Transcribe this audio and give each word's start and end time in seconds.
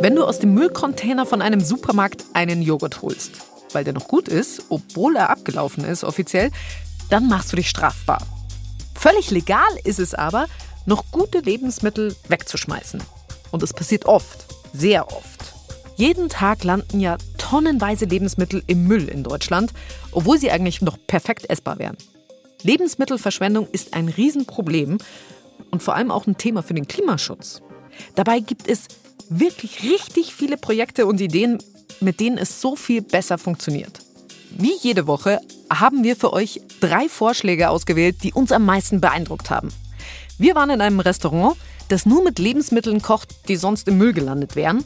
Wenn 0.00 0.14
du 0.14 0.24
aus 0.24 0.38
dem 0.38 0.54
Müllcontainer 0.54 1.26
von 1.26 1.42
einem 1.42 1.58
Supermarkt 1.58 2.24
einen 2.32 2.62
Joghurt 2.62 3.02
holst, 3.02 3.32
weil 3.72 3.82
der 3.82 3.92
noch 3.92 4.06
gut 4.06 4.28
ist, 4.28 4.62
obwohl 4.68 5.16
er 5.16 5.28
abgelaufen 5.28 5.82
ist 5.82 6.04
offiziell, 6.04 6.52
dann 7.10 7.26
machst 7.26 7.50
du 7.50 7.56
dich 7.56 7.68
strafbar. 7.68 8.24
Völlig 8.94 9.32
legal 9.32 9.68
ist 9.82 9.98
es 9.98 10.14
aber, 10.14 10.46
noch 10.86 11.10
gute 11.10 11.40
Lebensmittel 11.40 12.14
wegzuschmeißen. 12.28 13.02
Und 13.50 13.62
es 13.64 13.72
passiert 13.72 14.06
oft, 14.06 14.46
sehr 14.72 15.10
oft. 15.10 15.52
Jeden 15.96 16.28
Tag 16.28 16.62
landen 16.62 17.00
ja 17.00 17.18
tonnenweise 17.36 18.04
Lebensmittel 18.04 18.62
im 18.68 18.86
Müll 18.86 19.08
in 19.08 19.24
Deutschland, 19.24 19.72
obwohl 20.12 20.38
sie 20.38 20.52
eigentlich 20.52 20.80
noch 20.80 20.96
perfekt 21.08 21.50
essbar 21.50 21.80
wären. 21.80 21.96
Lebensmittelverschwendung 22.62 23.66
ist 23.72 23.94
ein 23.94 24.08
Riesenproblem 24.08 24.98
und 25.72 25.82
vor 25.82 25.96
allem 25.96 26.12
auch 26.12 26.28
ein 26.28 26.38
Thema 26.38 26.62
für 26.62 26.74
den 26.74 26.86
Klimaschutz. 26.86 27.62
Dabei 28.14 28.38
gibt 28.38 28.68
es 28.68 28.86
wirklich 29.28 29.82
richtig 29.82 30.34
viele 30.34 30.56
Projekte 30.56 31.06
und 31.06 31.20
Ideen, 31.20 31.58
mit 32.00 32.20
denen 32.20 32.38
es 32.38 32.60
so 32.60 32.76
viel 32.76 33.02
besser 33.02 33.38
funktioniert. 33.38 34.00
Wie 34.50 34.74
jede 34.80 35.06
Woche 35.06 35.40
haben 35.70 36.04
wir 36.04 36.16
für 36.16 36.32
euch 36.32 36.60
drei 36.80 37.08
Vorschläge 37.08 37.68
ausgewählt, 37.70 38.22
die 38.22 38.32
uns 38.32 38.52
am 38.52 38.64
meisten 38.64 39.00
beeindruckt 39.00 39.50
haben. 39.50 39.68
Wir 40.38 40.54
waren 40.54 40.70
in 40.70 40.80
einem 40.80 41.00
Restaurant, 41.00 41.56
das 41.88 42.06
nur 42.06 42.22
mit 42.22 42.38
Lebensmitteln 42.38 43.02
kocht, 43.02 43.48
die 43.48 43.56
sonst 43.56 43.88
im 43.88 43.98
Müll 43.98 44.12
gelandet 44.12 44.56
wären. 44.56 44.84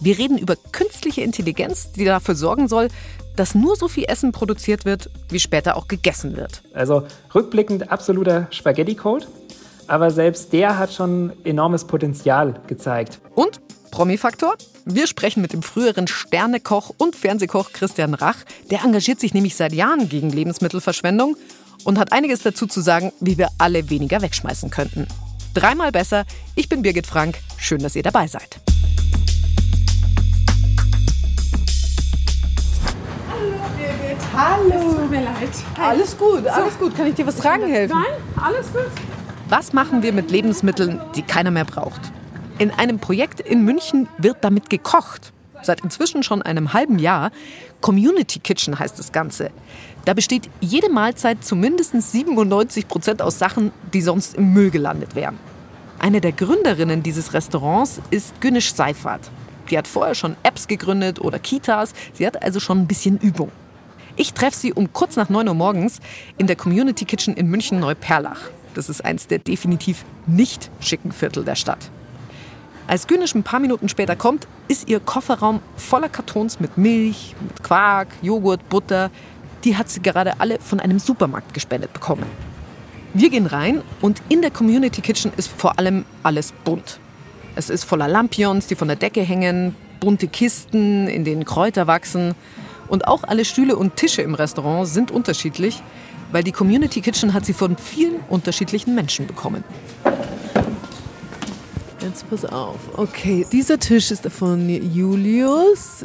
Wir 0.00 0.18
reden 0.18 0.38
über 0.38 0.56
künstliche 0.56 1.20
Intelligenz, 1.20 1.92
die 1.92 2.04
dafür 2.04 2.34
sorgen 2.34 2.68
soll, 2.68 2.88
dass 3.36 3.54
nur 3.54 3.76
so 3.76 3.86
viel 3.86 4.04
Essen 4.08 4.32
produziert 4.32 4.84
wird, 4.84 5.10
wie 5.28 5.38
später 5.38 5.76
auch 5.76 5.86
gegessen 5.86 6.36
wird. 6.36 6.62
Also 6.72 7.04
rückblickend 7.34 7.92
absoluter 7.92 8.48
Spaghetti-Code, 8.50 9.26
aber 9.88 10.10
selbst 10.10 10.52
der 10.52 10.78
hat 10.78 10.92
schon 10.92 11.32
enormes 11.44 11.84
Potenzial 11.84 12.60
gezeigt. 12.66 13.20
Und 13.34 13.60
Promi-Faktor? 13.90 14.54
Wir 14.84 15.06
sprechen 15.06 15.40
mit 15.40 15.54
dem 15.54 15.62
früheren 15.62 16.06
Sternekoch 16.06 16.92
und 16.98 17.16
Fernsehkoch 17.16 17.72
Christian 17.72 18.14
Rach. 18.14 18.36
Der 18.70 18.84
engagiert 18.84 19.18
sich 19.18 19.34
nämlich 19.34 19.56
seit 19.56 19.72
Jahren 19.72 20.08
gegen 20.08 20.30
Lebensmittelverschwendung 20.30 21.36
und 21.84 21.98
hat 21.98 22.12
einiges 22.12 22.42
dazu 22.42 22.66
zu 22.66 22.80
sagen, 22.80 23.12
wie 23.20 23.38
wir 23.38 23.48
alle 23.58 23.88
weniger 23.88 24.20
wegschmeißen 24.20 24.70
könnten. 24.70 25.06
Dreimal 25.54 25.90
besser. 25.90 26.24
Ich 26.54 26.68
bin 26.68 26.82
Birgit 26.82 27.06
Frank. 27.06 27.38
Schön, 27.56 27.82
dass 27.82 27.96
ihr 27.96 28.02
dabei 28.02 28.26
seid. 28.26 28.60
Hallo 33.30 33.58
Birgit. 33.76 34.18
Hallo. 34.36 34.90
Es 34.90 34.96
tut 34.96 35.10
mir 35.10 35.22
leid. 35.22 35.50
Alles 35.80 36.18
gut, 36.18 36.46
alles 36.46 36.78
gut. 36.78 36.94
Kann 36.94 37.06
ich 37.06 37.14
dir 37.14 37.26
was 37.26 37.36
tragen 37.36 37.66
helfen? 37.66 37.96
Nein, 37.96 38.44
alles 38.44 38.70
gut. 38.70 39.07
Was 39.50 39.72
machen 39.72 40.02
wir 40.02 40.12
mit 40.12 40.30
Lebensmitteln, 40.30 41.00
die 41.16 41.22
keiner 41.22 41.50
mehr 41.50 41.64
braucht? 41.64 42.12
In 42.58 42.70
einem 42.70 42.98
Projekt 42.98 43.40
in 43.40 43.64
München 43.64 44.06
wird 44.18 44.44
damit 44.44 44.68
gekocht. 44.68 45.32
Seit 45.62 45.80
inzwischen 45.80 46.22
schon 46.22 46.42
einem 46.42 46.74
halben 46.74 46.98
Jahr. 46.98 47.30
Community 47.80 48.40
Kitchen 48.40 48.78
heißt 48.78 48.98
das 48.98 49.10
Ganze. 49.10 49.50
Da 50.04 50.12
besteht 50.12 50.50
jede 50.60 50.90
Mahlzeit 50.90 51.42
zu 51.42 51.56
mindestens 51.56 52.12
97 52.12 52.88
Prozent 52.88 53.22
aus 53.22 53.38
Sachen, 53.38 53.72
die 53.94 54.02
sonst 54.02 54.34
im 54.34 54.52
Müll 54.52 54.68
gelandet 54.68 55.14
wären. 55.14 55.38
Eine 55.98 56.20
der 56.20 56.32
Gründerinnen 56.32 57.02
dieses 57.02 57.32
Restaurants 57.32 58.02
ist 58.10 58.38
Günisch 58.42 58.74
Seifert. 58.74 59.30
Die 59.70 59.78
hat 59.78 59.88
vorher 59.88 60.14
schon 60.14 60.36
Apps 60.42 60.68
gegründet 60.68 61.22
oder 61.22 61.38
Kitas. 61.38 61.94
Sie 62.12 62.26
hat 62.26 62.42
also 62.42 62.60
schon 62.60 62.80
ein 62.80 62.86
bisschen 62.86 63.16
Übung. 63.16 63.50
Ich 64.16 64.34
treffe 64.34 64.58
sie 64.58 64.74
um 64.74 64.92
kurz 64.92 65.16
nach 65.16 65.30
9 65.30 65.48
Uhr 65.48 65.54
morgens 65.54 66.00
in 66.36 66.46
der 66.46 66.56
Community 66.56 67.06
Kitchen 67.06 67.34
in 67.34 67.46
München 67.46 67.80
Neuperlach. 67.80 68.50
Das 68.74 68.88
ist 68.88 69.04
eins 69.04 69.26
der 69.26 69.38
definitiv 69.38 70.04
nicht 70.26 70.70
schicken 70.80 71.12
Viertel 71.12 71.44
der 71.44 71.54
Stadt. 71.54 71.90
Als 72.86 73.06
Günisch 73.06 73.34
ein 73.34 73.42
paar 73.42 73.60
Minuten 73.60 73.88
später 73.88 74.16
kommt, 74.16 74.48
ist 74.66 74.88
ihr 74.88 74.98
Kofferraum 74.98 75.60
voller 75.76 76.08
Kartons 76.08 76.58
mit 76.58 76.78
Milch, 76.78 77.34
mit 77.40 77.62
Quark, 77.62 78.08
Joghurt, 78.22 78.66
Butter. 78.68 79.10
Die 79.64 79.76
hat 79.76 79.90
sie 79.90 80.00
gerade 80.00 80.40
alle 80.40 80.58
von 80.58 80.80
einem 80.80 80.98
Supermarkt 80.98 81.52
gespendet 81.52 81.92
bekommen. 81.92 82.24
Wir 83.12 83.30
gehen 83.30 83.46
rein 83.46 83.82
und 84.00 84.22
in 84.28 84.42
der 84.42 84.50
Community 84.50 85.00
Kitchen 85.02 85.32
ist 85.36 85.48
vor 85.48 85.78
allem 85.78 86.04
alles 86.22 86.52
bunt. 86.64 86.98
Es 87.56 87.70
ist 87.70 87.84
voller 87.84 88.08
Lampions, 88.08 88.68
die 88.68 88.74
von 88.74 88.88
der 88.88 88.96
Decke 88.96 89.22
hängen, 89.22 89.74
bunte 90.00 90.28
Kisten, 90.28 91.08
in 91.08 91.24
denen 91.24 91.44
Kräuter 91.44 91.86
wachsen. 91.86 92.34
Und 92.86 93.06
auch 93.06 93.24
alle 93.24 93.44
Stühle 93.44 93.76
und 93.76 93.96
Tische 93.96 94.22
im 94.22 94.34
Restaurant 94.34 94.88
sind 94.88 95.10
unterschiedlich, 95.10 95.82
weil 96.32 96.42
die 96.42 96.52
Community 96.52 97.00
Kitchen 97.00 97.34
hat 97.34 97.46
sie 97.46 97.52
von 97.52 97.76
vielen 97.76 98.20
unterschiedlichen 98.28 98.94
Menschen 98.94 99.26
bekommen. 99.26 99.64
Jetzt 102.00 102.28
pass 102.30 102.44
auf. 102.44 102.76
Okay, 102.96 103.46
dieser 103.50 103.78
Tisch 103.78 104.10
ist 104.10 104.26
von 104.30 104.68
Julius. 104.68 106.04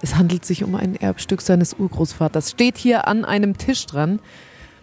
Es 0.00 0.16
handelt 0.16 0.44
sich 0.44 0.64
um 0.64 0.74
ein 0.74 0.96
Erbstück 0.96 1.42
seines 1.42 1.74
Urgroßvaters. 1.74 2.50
Steht 2.50 2.78
hier 2.78 3.06
an 3.06 3.24
einem 3.24 3.58
Tisch 3.58 3.86
dran. 3.86 4.20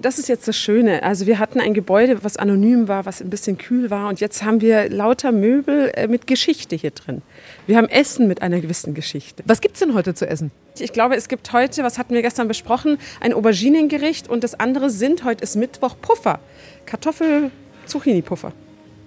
Das 0.01 0.17
ist 0.17 0.29
jetzt 0.29 0.47
das 0.47 0.55
Schöne. 0.55 1.03
Also 1.03 1.25
wir 1.25 1.39
hatten 1.39 1.59
ein 1.59 1.73
Gebäude, 1.73 2.23
was 2.23 2.37
anonym 2.37 2.87
war, 2.87 3.05
was 3.05 3.21
ein 3.21 3.29
bisschen 3.29 3.57
kühl 3.57 3.89
war. 3.89 4.07
Und 4.07 4.21
jetzt 4.21 4.43
haben 4.43 4.61
wir 4.61 4.89
lauter 4.89 5.33
Möbel 5.33 5.91
äh, 5.93 6.07
mit 6.07 6.25
Geschichte 6.25 6.75
hier 6.77 6.91
drin. 6.91 7.21
Wir 7.67 7.77
haben 7.77 7.87
Essen 7.87 8.27
mit 8.27 8.41
einer 8.41 8.59
gewissen 8.61 8.93
Geschichte. 8.93 9.43
Was 9.45 9.61
gibt 9.61 9.75
es 9.75 9.79
denn 9.79 9.93
heute 9.93 10.13
zu 10.13 10.27
essen? 10.27 10.51
Ich 10.79 10.91
glaube, 10.91 11.15
es 11.15 11.27
gibt 11.27 11.53
heute, 11.53 11.83
was 11.83 11.97
hatten 11.97 12.13
wir 12.13 12.21
gestern 12.21 12.47
besprochen, 12.47 12.97
ein 13.19 13.33
Auberginengericht. 13.33 14.27
Und 14.27 14.43
das 14.43 14.59
andere 14.59 14.89
sind, 14.89 15.23
heute 15.23 15.43
ist 15.43 15.55
Mittwoch, 15.55 15.95
Puffer. 16.01 16.39
Kartoffel-Zucchini-Puffer 16.85 18.53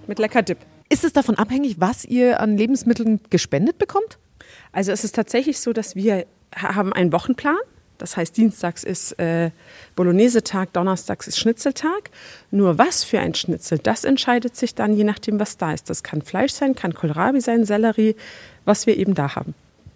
mit 0.07 0.19
lecker 0.19 0.41
Dip. 0.41 0.59
Ist 0.89 1.03
es 1.03 1.13
davon 1.13 1.35
abhängig, 1.35 1.79
was 1.79 2.05
ihr 2.05 2.39
an 2.39 2.57
Lebensmitteln 2.57 3.19
gespendet 3.29 3.77
bekommt? 3.77 4.19
Also 4.71 4.91
es 4.91 5.03
ist 5.03 5.15
tatsächlich 5.15 5.59
so, 5.59 5.73
dass 5.73 5.95
wir 5.95 6.25
haben 6.55 6.93
einen 6.93 7.11
Wochenplan. 7.11 7.57
Das 7.97 8.17
heißt, 8.17 8.35
Dienstags 8.35 8.83
ist 8.83 9.19
äh, 9.19 9.51
Bolognese-Tag, 9.95 10.73
Donnerstags 10.73 11.27
ist 11.27 11.39
Schnitzeltag. 11.39 12.09
Nur 12.51 12.77
was 12.77 13.03
für 13.03 13.19
ein 13.19 13.35
Schnitzel, 13.35 13.77
das 13.77 14.03
entscheidet 14.03 14.55
sich 14.55 14.75
dann 14.75 14.93
je 14.95 15.03
nachdem, 15.03 15.39
was 15.39 15.57
da 15.57 15.73
ist. 15.73 15.89
Das 15.89 16.03
kann 16.03 16.21
Fleisch 16.21 16.53
sein, 16.53 16.75
kann 16.75 16.93
Kohlrabi 16.93 17.41
sein, 17.41 17.65
Sellerie, 17.65 18.15
was 18.65 18.87
wir 18.87 18.97
eben 18.97 19.13
da 19.13 19.35
haben. 19.35 19.53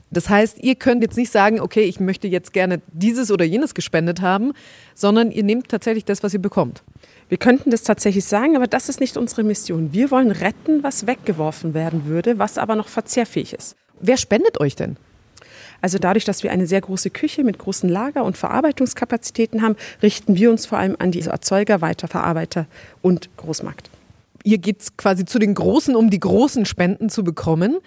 Das 0.10 0.30
heißt, 0.30 0.60
ihr 0.60 0.76
könnt 0.76 1.02
jetzt 1.02 1.18
nicht 1.18 1.32
sagen, 1.32 1.60
okay, 1.60 1.84
ich 1.84 2.00
möchte 2.00 2.28
jetzt 2.28 2.54
gerne 2.54 2.82
dieses 2.94 3.30
oder 3.30 3.44
jenes 3.44 3.74
gespendet 3.76 4.22
haben, 4.22 4.54
sondern 4.96 5.32
ihr 5.32 5.44
nehmt 5.44 5.68
tatsächlich 5.68 6.06
das, 6.06 6.24
was 6.24 6.34
ihr 6.34 6.42
bekommt. 6.42 6.82
Wir 7.28 7.38
könnten 7.38 7.72
das 7.72 7.84
tatsächlich 7.84 8.24
sagen, 8.24 8.56
aber 8.56 8.68
das 8.68 8.88
ist 8.88 9.02
nicht 9.02 9.18
unsere 9.18 9.44
Mission. 9.44 9.92
Wir 9.92 10.10
wollen 10.12 10.32
retten, 10.32 10.82
was 10.82 11.08
weggeworfen 11.08 11.74
werden 11.74 12.06
würde, 12.06 12.40
was 12.40 12.58
aber 12.58 12.76
noch 12.78 12.88
verzehrfähig 12.88 13.54
ist. 13.54 13.76
Wer 14.00 14.16
spendet 14.16 14.62
euch 14.62 14.76
denn? 14.76 14.96
Also 15.82 15.98
dadurch, 15.98 16.26
dass 16.26 16.44
wir 16.44 16.52
eine 16.52 16.68
sehr 16.68 16.82
große 16.82 17.10
Küche 17.10 17.44
mit 17.44 17.58
großen 17.58 17.90
Lager- 17.90 18.24
und 18.24 18.38
Verarbeitungskapazitäten 18.38 19.62
haben, 19.62 19.76
richten 20.02 20.36
wir 20.36 20.50
uns 20.50 20.66
vor 20.66 20.78
allem 20.78 20.96
an 21.00 21.12
die 21.12 21.22
Erzeuger, 21.22 21.82
Weiterverarbeiter 21.82 22.66
und 23.02 23.30
Großmarkt. 23.38 23.90
Ihr 24.44 24.58
geht 24.58 24.98
quasi 24.98 25.26
zu 25.26 25.40
den 25.40 25.54
Großen, 25.54 25.96
um 25.96 26.10
die 26.10 26.20
großen 26.20 26.66
Spenden 26.66 27.10
zu 27.10 27.24
bekommen. 27.24 27.78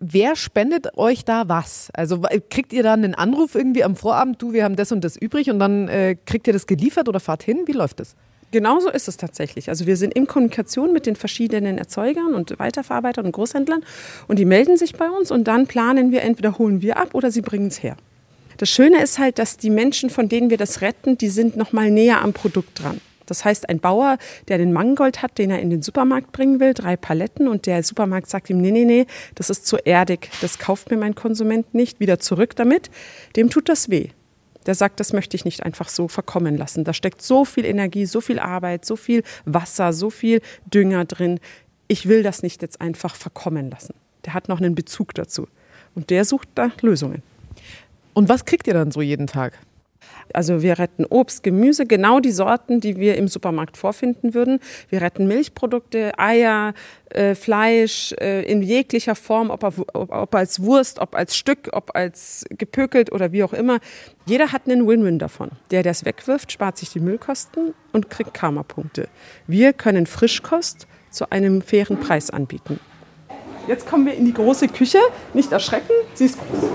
Wer 0.00 0.36
spendet 0.36 0.98
euch 0.98 1.24
da 1.24 1.48
was? 1.48 1.88
Also 1.94 2.22
kriegt 2.50 2.72
ihr 2.72 2.82
dann 2.82 3.04
einen 3.04 3.14
Anruf 3.14 3.54
irgendwie 3.54 3.84
am 3.84 3.96
Vorabend, 3.96 4.42
du, 4.42 4.52
wir 4.52 4.64
haben 4.64 4.76
das 4.76 4.92
und 4.92 5.02
das 5.02 5.16
übrig 5.16 5.50
und 5.50 5.58
dann 5.58 5.88
äh, 5.88 6.16
kriegt 6.26 6.46
ihr 6.46 6.52
das 6.52 6.66
geliefert 6.66 7.08
oder 7.08 7.20
fahrt 7.20 7.42
hin? 7.42 7.62
Wie 7.66 7.72
läuft 7.72 8.00
das? 8.00 8.16
Genauso 8.54 8.88
ist 8.88 9.08
es 9.08 9.16
tatsächlich. 9.16 9.68
Also 9.68 9.84
wir 9.84 9.96
sind 9.96 10.14
in 10.14 10.28
Kommunikation 10.28 10.92
mit 10.92 11.06
den 11.06 11.16
verschiedenen 11.16 11.76
Erzeugern 11.76 12.34
und 12.34 12.56
Weiterverarbeitern 12.60 13.26
und 13.26 13.32
Großhändlern 13.32 13.84
und 14.28 14.38
die 14.38 14.44
melden 14.44 14.76
sich 14.76 14.92
bei 14.92 15.10
uns 15.10 15.32
und 15.32 15.48
dann 15.48 15.66
planen 15.66 16.12
wir, 16.12 16.22
entweder 16.22 16.56
holen 16.56 16.80
wir 16.80 16.96
ab 16.96 17.14
oder 17.14 17.32
sie 17.32 17.40
bringen 17.40 17.66
es 17.66 17.82
her. 17.82 17.96
Das 18.58 18.70
Schöne 18.70 19.02
ist 19.02 19.18
halt, 19.18 19.40
dass 19.40 19.56
die 19.56 19.70
Menschen, 19.70 20.08
von 20.08 20.28
denen 20.28 20.50
wir 20.50 20.56
das 20.56 20.82
retten, 20.82 21.18
die 21.18 21.30
sind 21.30 21.56
noch 21.56 21.72
mal 21.72 21.90
näher 21.90 22.22
am 22.22 22.32
Produkt 22.32 22.80
dran. 22.80 23.00
Das 23.26 23.44
heißt, 23.44 23.68
ein 23.68 23.80
Bauer, 23.80 24.18
der 24.46 24.58
den 24.58 24.72
Mangold 24.72 25.20
hat, 25.20 25.36
den 25.36 25.50
er 25.50 25.58
in 25.58 25.70
den 25.70 25.82
Supermarkt 25.82 26.30
bringen 26.30 26.60
will, 26.60 26.74
drei 26.74 26.96
Paletten 26.96 27.48
und 27.48 27.66
der 27.66 27.82
Supermarkt 27.82 28.30
sagt 28.30 28.50
ihm, 28.50 28.60
nee, 28.60 28.70
nee, 28.70 28.84
nee, 28.84 29.06
das 29.34 29.50
ist 29.50 29.66
zu 29.66 29.78
erdig, 29.78 30.30
das 30.40 30.60
kauft 30.60 30.92
mir 30.92 30.96
mein 30.96 31.16
Konsument 31.16 31.74
nicht, 31.74 31.98
wieder 31.98 32.20
zurück 32.20 32.54
damit, 32.54 32.88
dem 33.34 33.50
tut 33.50 33.68
das 33.68 33.90
weh 33.90 34.10
der 34.66 34.74
sagt, 34.74 35.00
das 35.00 35.12
möchte 35.12 35.36
ich 35.36 35.44
nicht 35.44 35.62
einfach 35.62 35.88
so 35.88 36.08
verkommen 36.08 36.56
lassen. 36.56 36.84
Da 36.84 36.92
steckt 36.92 37.22
so 37.22 37.44
viel 37.44 37.64
Energie, 37.64 38.06
so 38.06 38.20
viel 38.20 38.38
Arbeit, 38.38 38.84
so 38.84 38.96
viel 38.96 39.22
Wasser, 39.44 39.92
so 39.92 40.10
viel 40.10 40.40
Dünger 40.72 41.04
drin. 41.04 41.40
Ich 41.88 42.08
will 42.08 42.22
das 42.22 42.42
nicht 42.42 42.62
jetzt 42.62 42.80
einfach 42.80 43.14
verkommen 43.14 43.70
lassen. 43.70 43.94
Der 44.24 44.34
hat 44.34 44.48
noch 44.48 44.58
einen 44.58 44.74
Bezug 44.74 45.14
dazu. 45.14 45.48
Und 45.94 46.10
der 46.10 46.24
sucht 46.24 46.48
da 46.54 46.70
Lösungen. 46.80 47.22
Und 48.14 48.28
was 48.28 48.44
kriegt 48.44 48.66
ihr 48.66 48.74
dann 48.74 48.90
so 48.90 49.02
jeden 49.02 49.26
Tag? 49.26 49.58
Also 50.32 50.62
wir 50.62 50.78
retten 50.78 51.04
Obst, 51.04 51.42
Gemüse, 51.42 51.86
genau 51.86 52.20
die 52.20 52.30
Sorten, 52.30 52.80
die 52.80 52.96
wir 52.96 53.16
im 53.16 53.28
Supermarkt 53.28 53.76
vorfinden 53.76 54.34
würden. 54.34 54.60
Wir 54.88 55.02
retten 55.02 55.26
Milchprodukte, 55.26 56.18
Eier, 56.18 56.74
äh, 57.10 57.34
Fleisch 57.34 58.12
äh, 58.20 58.42
in 58.42 58.62
jeglicher 58.62 59.14
Form, 59.14 59.50
ob, 59.50 59.62
ob, 59.64 59.94
ob, 59.94 60.34
als 60.34 60.62
Wurst, 60.62 60.98
ob 60.98 61.14
als 61.14 61.36
Stück, 61.36 61.70
ob 61.72 61.94
als 61.94 62.44
gepökelt 62.50 63.12
oder 63.12 63.32
wie 63.32 63.44
auch 63.44 63.52
immer. 63.52 63.78
Jeder 64.26 64.52
hat 64.52 64.62
einen 64.66 64.86
Win-Win 64.86 65.18
davon. 65.18 65.50
Der, 65.70 65.82
der 65.82 65.92
es 65.92 66.04
wegwirft, 66.04 66.52
spart 66.52 66.78
sich 66.78 66.90
die 66.90 67.00
Müllkosten 67.00 67.74
und 67.92 68.10
kriegt 68.10 68.34
Karma-Punkte. 68.34 69.08
Wir 69.46 69.72
können 69.72 70.06
Frischkost 70.06 70.86
zu 71.10 71.30
einem 71.30 71.62
fairen 71.62 72.00
Preis 72.00 72.30
anbieten. 72.30 72.80
Jetzt 73.66 73.86
kommen 73.86 74.06
wir 74.06 74.14
in 74.14 74.26
die 74.26 74.34
große 74.34 74.68
Küche. 74.68 74.98
Nicht 75.32 75.52
erschrecken, 75.52 75.92
sie 76.14 76.26
ist 76.26 76.38
groß. 76.38 76.70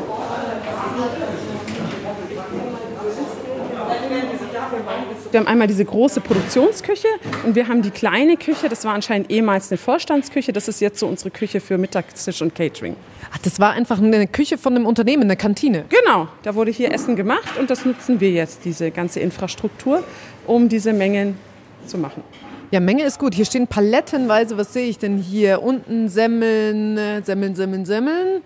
Wir 5.31 5.39
haben 5.39 5.47
einmal 5.47 5.67
diese 5.67 5.85
große 5.85 6.21
Produktionsküche 6.21 7.07
und 7.45 7.53
wir 7.53 7.67
haben 7.67 7.83
die 7.83 7.91
kleine 7.91 8.35
Küche. 8.35 8.67
Das 8.67 8.83
war 8.83 8.95
anscheinend 8.95 9.29
ehemals 9.29 9.69
eine 9.69 9.77
Vorstandsküche. 9.77 10.51
Das 10.53 10.67
ist 10.67 10.81
jetzt 10.81 10.99
so 10.99 11.05
unsere 11.05 11.29
Küche 11.29 11.59
für 11.61 11.77
Mittagstisch 11.77 12.41
und 12.41 12.55
Catering. 12.55 12.95
Ach, 13.31 13.37
das 13.37 13.59
war 13.59 13.73
einfach 13.73 14.01
eine 14.01 14.25
Küche 14.25 14.57
von 14.57 14.75
einem 14.75 14.87
Unternehmen, 14.87 15.23
eine 15.23 15.37
Kantine. 15.37 15.85
Genau, 15.89 16.29
da 16.41 16.55
wurde 16.55 16.71
hier 16.71 16.91
Essen 16.91 17.15
gemacht 17.15 17.59
und 17.59 17.69
das 17.69 17.85
nutzen 17.85 18.19
wir 18.19 18.31
jetzt, 18.31 18.65
diese 18.65 18.89
ganze 18.89 19.19
Infrastruktur, 19.19 20.03
um 20.47 20.67
diese 20.67 20.93
Mengen 20.93 21.37
zu 21.85 21.99
machen. 21.99 22.23
Ja, 22.71 22.79
Menge 22.79 23.03
ist 23.03 23.19
gut. 23.19 23.35
Hier 23.35 23.45
stehen 23.45 23.67
palettenweise, 23.67 24.57
was 24.57 24.73
sehe 24.73 24.87
ich 24.87 24.97
denn 24.97 25.19
hier? 25.19 25.61
Unten 25.61 26.09
Semmeln, 26.09 26.97
äh, 26.97 27.21
Semmeln, 27.23 27.55
Semmeln, 27.55 27.85
Semmeln. 27.85 28.41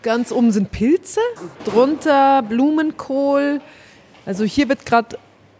Ganz 0.00 0.32
oben 0.32 0.52
sind 0.52 0.70
Pilze, 0.70 1.20
drunter 1.66 2.42
Blumenkohl. 2.42 3.60
Also 4.24 4.44
hier 4.44 4.70
wird 4.70 4.86
gerade 4.86 5.18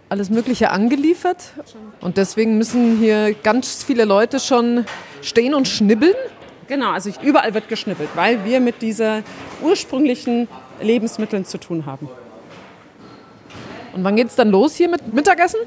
alles 0.09 0.31
Mögliche 0.31 0.71
angeliefert. 0.71 1.53
Und 2.01 2.17
deswegen 2.17 2.59
müssen 2.59 2.99
hier 2.99 3.35
ganz 3.35 3.83
viele 3.83 4.05
Leute 4.05 4.41
schon 4.41 4.85
stehen 5.23 5.55
und 5.55 5.69
schnibbeln. 5.69 6.15
Genau, 6.69 6.91
also 6.91 7.11
überall 7.23 7.55
wird 7.55 7.69
geschnibbelt, 7.69 8.11
weil 8.15 8.45
wir 8.45 8.61
mit 8.61 8.81
diesen 8.83 9.23
ursprünglichen 9.63 10.49
Lebensmitteln 10.81 11.45
zu 11.45 11.59
tun 11.59 11.87
haben. 11.87 12.09
Und 13.95 14.03
wann 14.03 14.17
geht 14.17 14.29
es 14.29 14.35
dann 14.35 14.51
los 14.51 14.75
hier 14.75 14.89
mit 14.89 15.13
Mittagessen? 15.13 15.61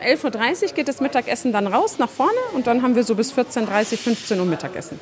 11.30 0.00 0.68
Uhr 0.68 0.74
geht 0.74 0.88
das 0.88 1.00
Mittagessen 1.00 1.52
dann 1.52 1.66
raus 1.66 1.98
nach 1.98 2.08
vorne 2.08 2.38
und 2.54 2.66
dann 2.66 2.82
haben 2.82 2.94
wir 2.94 3.04
so 3.04 3.14
bis 3.14 3.32
14.30 3.32 3.96
15 3.96 4.38
Uhr 4.38 4.46
Mittagessen. 4.46 5.00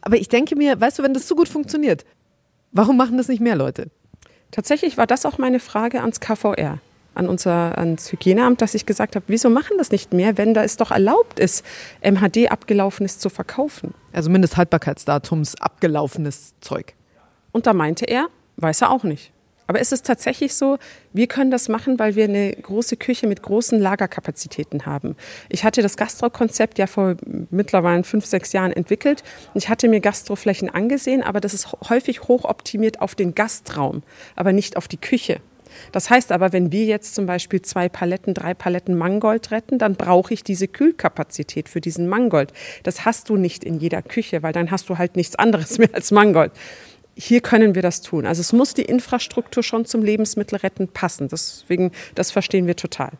Aber 0.00 0.16
ich 0.16 0.28
denke 0.28 0.56
mir, 0.56 0.80
weißt 0.80 0.98
du, 0.98 1.02
wenn 1.02 1.14
das 1.14 1.26
so 1.26 1.34
gut 1.34 1.48
funktioniert, 1.48 2.04
warum 2.72 2.96
machen 2.96 3.16
das 3.16 3.28
nicht 3.28 3.40
mehr 3.40 3.56
Leute? 3.56 3.88
Tatsächlich 4.50 4.96
war 4.96 5.06
das 5.06 5.26
auch 5.26 5.38
meine 5.38 5.58
Frage 5.58 6.00
ans 6.00 6.20
KVR 6.20 6.80
an 7.16 7.28
unser 7.28 7.78
ans 7.78 8.12
Hygieneamt, 8.12 8.60
dass 8.60 8.74
ich 8.74 8.86
gesagt 8.86 9.16
habe, 9.16 9.24
wieso 9.28 9.50
machen 9.50 9.76
das 9.78 9.90
nicht 9.90 10.12
mehr, 10.12 10.38
wenn 10.38 10.54
da 10.54 10.62
es 10.64 10.76
doch 10.76 10.90
erlaubt 10.90 11.38
ist, 11.38 11.64
MHD 12.02 12.50
abgelaufenes 12.50 13.18
zu 13.18 13.28
verkaufen. 13.28 13.94
Also 14.12 14.30
Mindesthaltbarkeitsdatums 14.30 15.56
abgelaufenes 15.60 16.54
Zeug. 16.60 16.94
Und 17.52 17.66
da 17.66 17.72
meinte 17.72 18.04
er, 18.06 18.28
weiß 18.56 18.82
er 18.82 18.90
auch 18.90 19.04
nicht. 19.04 19.32
Aber 19.66 19.80
ist 19.80 19.92
es 19.92 20.02
tatsächlich 20.02 20.54
so, 20.54 20.78
wir 21.12 21.26
können 21.26 21.50
das 21.50 21.68
machen, 21.68 21.98
weil 21.98 22.14
wir 22.14 22.24
eine 22.24 22.52
große 22.52 22.96
Küche 22.96 23.26
mit 23.26 23.42
großen 23.42 23.80
Lagerkapazitäten 23.80 24.86
haben. 24.86 25.16
Ich 25.48 25.64
hatte 25.64 25.82
das 25.82 25.96
Gastro-Konzept 25.96 26.78
ja 26.78 26.86
vor 26.86 27.16
mittlerweile 27.50 28.04
fünf, 28.04 28.26
sechs 28.26 28.52
Jahren 28.52 28.72
entwickelt. 28.72 29.24
Ich 29.54 29.68
hatte 29.68 29.88
mir 29.88 30.00
Gastroflächen 30.00 30.70
angesehen, 30.70 31.22
aber 31.22 31.40
das 31.40 31.54
ist 31.54 31.72
häufig 31.88 32.22
hochoptimiert 32.22 33.00
auf 33.00 33.14
den 33.14 33.34
Gastraum, 33.34 34.02
aber 34.36 34.52
nicht 34.52 34.76
auf 34.76 34.86
die 34.86 34.98
Küche. 34.98 35.40
Das 35.92 36.10
heißt 36.10 36.32
aber, 36.32 36.52
wenn 36.52 36.72
wir 36.72 36.84
jetzt 36.84 37.14
zum 37.14 37.26
Beispiel 37.26 37.62
zwei 37.62 37.88
Paletten, 37.88 38.34
drei 38.34 38.54
Paletten 38.54 38.96
Mangold 38.96 39.50
retten, 39.50 39.78
dann 39.78 39.94
brauche 39.94 40.34
ich 40.34 40.44
diese 40.44 40.68
Kühlkapazität 40.68 41.68
für 41.68 41.80
diesen 41.80 42.08
Mangold. 42.08 42.52
Das 42.82 43.04
hast 43.04 43.28
du 43.28 43.36
nicht 43.36 43.64
in 43.64 43.78
jeder 43.78 44.02
Küche, 44.02 44.42
weil 44.42 44.52
dann 44.52 44.70
hast 44.70 44.88
du 44.88 44.98
halt 44.98 45.16
nichts 45.16 45.36
anderes 45.36 45.78
mehr 45.78 45.90
als 45.92 46.10
Mangold. 46.10 46.52
Hier 47.18 47.40
können 47.40 47.74
wir 47.74 47.82
das 47.82 48.02
tun. 48.02 48.26
Also 48.26 48.40
es 48.40 48.52
muss 48.52 48.74
die 48.74 48.82
Infrastruktur 48.82 49.62
schon 49.62 49.86
zum 49.86 50.02
Lebensmittelretten 50.02 50.88
passen. 50.88 51.28
Deswegen, 51.28 51.92
das 52.14 52.30
verstehen 52.30 52.66
wir 52.66 52.76
total. 52.76 53.12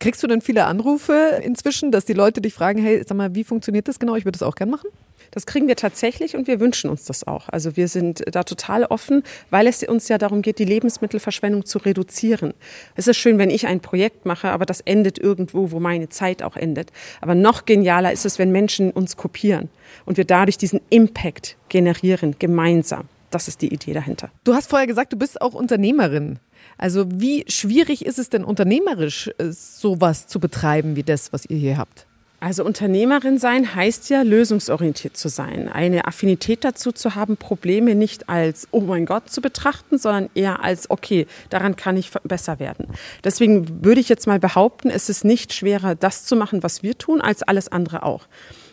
Kriegst 0.00 0.22
du 0.22 0.26
denn 0.26 0.42
viele 0.42 0.66
Anrufe 0.66 1.40
inzwischen, 1.42 1.90
dass 1.90 2.04
die 2.04 2.12
Leute 2.12 2.40
dich 2.40 2.54
fragen, 2.54 2.80
hey, 2.80 3.02
sag 3.06 3.16
mal, 3.16 3.34
wie 3.34 3.44
funktioniert 3.44 3.88
das 3.88 3.98
genau? 3.98 4.14
Ich 4.14 4.24
würde 4.24 4.38
das 4.38 4.46
auch 4.46 4.54
gerne 4.54 4.70
machen. 4.70 4.90
Das 5.30 5.46
kriegen 5.46 5.68
wir 5.68 5.76
tatsächlich 5.76 6.36
und 6.36 6.46
wir 6.46 6.60
wünschen 6.60 6.90
uns 6.90 7.04
das 7.04 7.26
auch. 7.26 7.48
Also 7.48 7.76
wir 7.76 7.88
sind 7.88 8.24
da 8.30 8.42
total 8.42 8.84
offen, 8.84 9.22
weil 9.50 9.66
es 9.66 9.82
uns 9.82 10.08
ja 10.08 10.18
darum 10.18 10.42
geht, 10.42 10.58
die 10.58 10.64
Lebensmittelverschwendung 10.64 11.64
zu 11.64 11.78
reduzieren. 11.78 12.54
Es 12.96 13.06
ist 13.06 13.16
schön, 13.16 13.38
wenn 13.38 13.50
ich 13.50 13.66
ein 13.66 13.80
Projekt 13.80 14.26
mache, 14.26 14.50
aber 14.50 14.66
das 14.66 14.80
endet 14.80 15.18
irgendwo, 15.18 15.70
wo 15.70 15.80
meine 15.80 16.08
Zeit 16.08 16.42
auch 16.42 16.56
endet. 16.56 16.92
Aber 17.20 17.34
noch 17.34 17.64
genialer 17.64 18.12
ist 18.12 18.26
es, 18.26 18.38
wenn 18.38 18.52
Menschen 18.52 18.90
uns 18.90 19.16
kopieren 19.16 19.68
und 20.06 20.16
wir 20.16 20.24
dadurch 20.24 20.58
diesen 20.58 20.80
Impact 20.90 21.56
generieren, 21.68 22.36
gemeinsam. 22.38 23.08
Das 23.30 23.46
ist 23.46 23.60
die 23.60 23.72
Idee 23.72 23.92
dahinter. 23.92 24.30
Du 24.44 24.54
hast 24.54 24.70
vorher 24.70 24.86
gesagt, 24.86 25.12
du 25.12 25.18
bist 25.18 25.40
auch 25.40 25.54
Unternehmerin. 25.54 26.38
Also 26.78 27.06
wie 27.10 27.44
schwierig 27.48 28.06
ist 28.06 28.18
es 28.18 28.30
denn 28.30 28.44
unternehmerisch, 28.44 29.30
äh, 29.38 29.50
sowas 29.50 30.26
zu 30.26 30.40
betreiben 30.40 30.96
wie 30.96 31.02
das, 31.02 31.32
was 31.32 31.44
ihr 31.46 31.58
hier 31.58 31.76
habt? 31.76 32.07
Also 32.40 32.64
Unternehmerin 32.64 33.38
sein 33.38 33.74
heißt 33.74 34.10
ja, 34.10 34.22
lösungsorientiert 34.22 35.16
zu 35.16 35.28
sein. 35.28 35.68
Eine 35.68 36.06
Affinität 36.06 36.62
dazu 36.62 36.92
zu 36.92 37.16
haben, 37.16 37.36
Probleme 37.36 37.96
nicht 37.96 38.28
als, 38.28 38.68
oh 38.70 38.80
mein 38.80 39.06
Gott, 39.06 39.28
zu 39.28 39.40
betrachten, 39.40 39.98
sondern 39.98 40.30
eher 40.34 40.62
als, 40.62 40.88
okay, 40.88 41.26
daran 41.50 41.74
kann 41.74 41.96
ich 41.96 42.12
besser 42.22 42.60
werden. 42.60 42.86
Deswegen 43.24 43.84
würde 43.84 44.00
ich 44.00 44.08
jetzt 44.08 44.28
mal 44.28 44.38
behaupten, 44.38 44.88
es 44.88 45.08
ist 45.08 45.24
nicht 45.24 45.52
schwerer, 45.52 45.96
das 45.96 46.26
zu 46.26 46.36
machen, 46.36 46.62
was 46.62 46.84
wir 46.84 46.96
tun, 46.96 47.20
als 47.20 47.42
alles 47.42 47.72
andere 47.72 48.04
auch. 48.04 48.28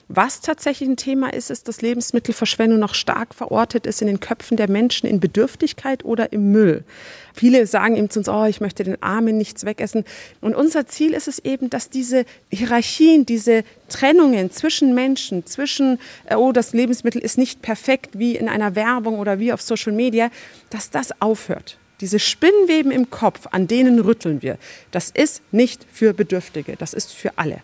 Was 0.07 0.41
tatsächlich 0.41 0.87
ein 0.87 0.97
Thema 0.97 1.33
ist, 1.33 1.49
ist, 1.49 1.67
dass 1.67 1.81
Lebensmittelverschwendung 1.81 2.77
noch 2.77 2.93
stark 2.93 3.33
verortet 3.33 3.87
ist 3.87 4.01
in 4.01 4.07
den 4.07 4.19
Köpfen 4.19 4.55
der 4.55 4.69
Menschen 4.69 5.09
in 5.09 5.19
Bedürftigkeit 5.19 6.05
oder 6.05 6.31
im 6.31 6.51
Müll. 6.51 6.83
Viele 7.33 7.65
sagen 7.65 7.95
eben 7.95 8.11
zu 8.11 8.19
uns, 8.19 8.29
oh, 8.29 8.45
ich 8.45 8.61
möchte 8.61 8.83
den 8.83 9.01
Armen 9.01 9.35
nichts 9.35 9.65
wegessen. 9.65 10.05
Und 10.41 10.55
unser 10.55 10.85
Ziel 10.85 11.13
ist 11.13 11.27
es 11.27 11.39
eben, 11.39 11.71
dass 11.71 11.89
diese 11.89 12.25
Hierarchien, 12.51 13.25
diese 13.25 13.63
Trennungen 13.89 14.51
zwischen 14.51 14.93
Menschen, 14.93 15.47
zwischen, 15.47 15.99
äh, 16.25 16.35
oh, 16.35 16.51
das 16.51 16.73
Lebensmittel 16.73 17.21
ist 17.21 17.39
nicht 17.39 17.63
perfekt 17.63 18.19
wie 18.19 18.35
in 18.35 18.47
einer 18.47 18.75
Werbung 18.75 19.17
oder 19.17 19.39
wie 19.39 19.51
auf 19.51 19.61
Social 19.61 19.93
Media, 19.93 20.29
dass 20.69 20.91
das 20.91 21.19
aufhört. 21.19 21.79
Diese 21.99 22.19
Spinnweben 22.19 22.91
im 22.91 23.09
Kopf, 23.09 23.47
an 23.51 23.67
denen 23.67 23.99
rütteln 23.99 24.43
wir. 24.43 24.59
Das 24.91 25.09
ist 25.09 25.41
nicht 25.51 25.85
für 25.91 26.13
Bedürftige, 26.13 26.75
das 26.77 26.93
ist 26.93 27.11
für 27.11 27.37
alle. 27.37 27.63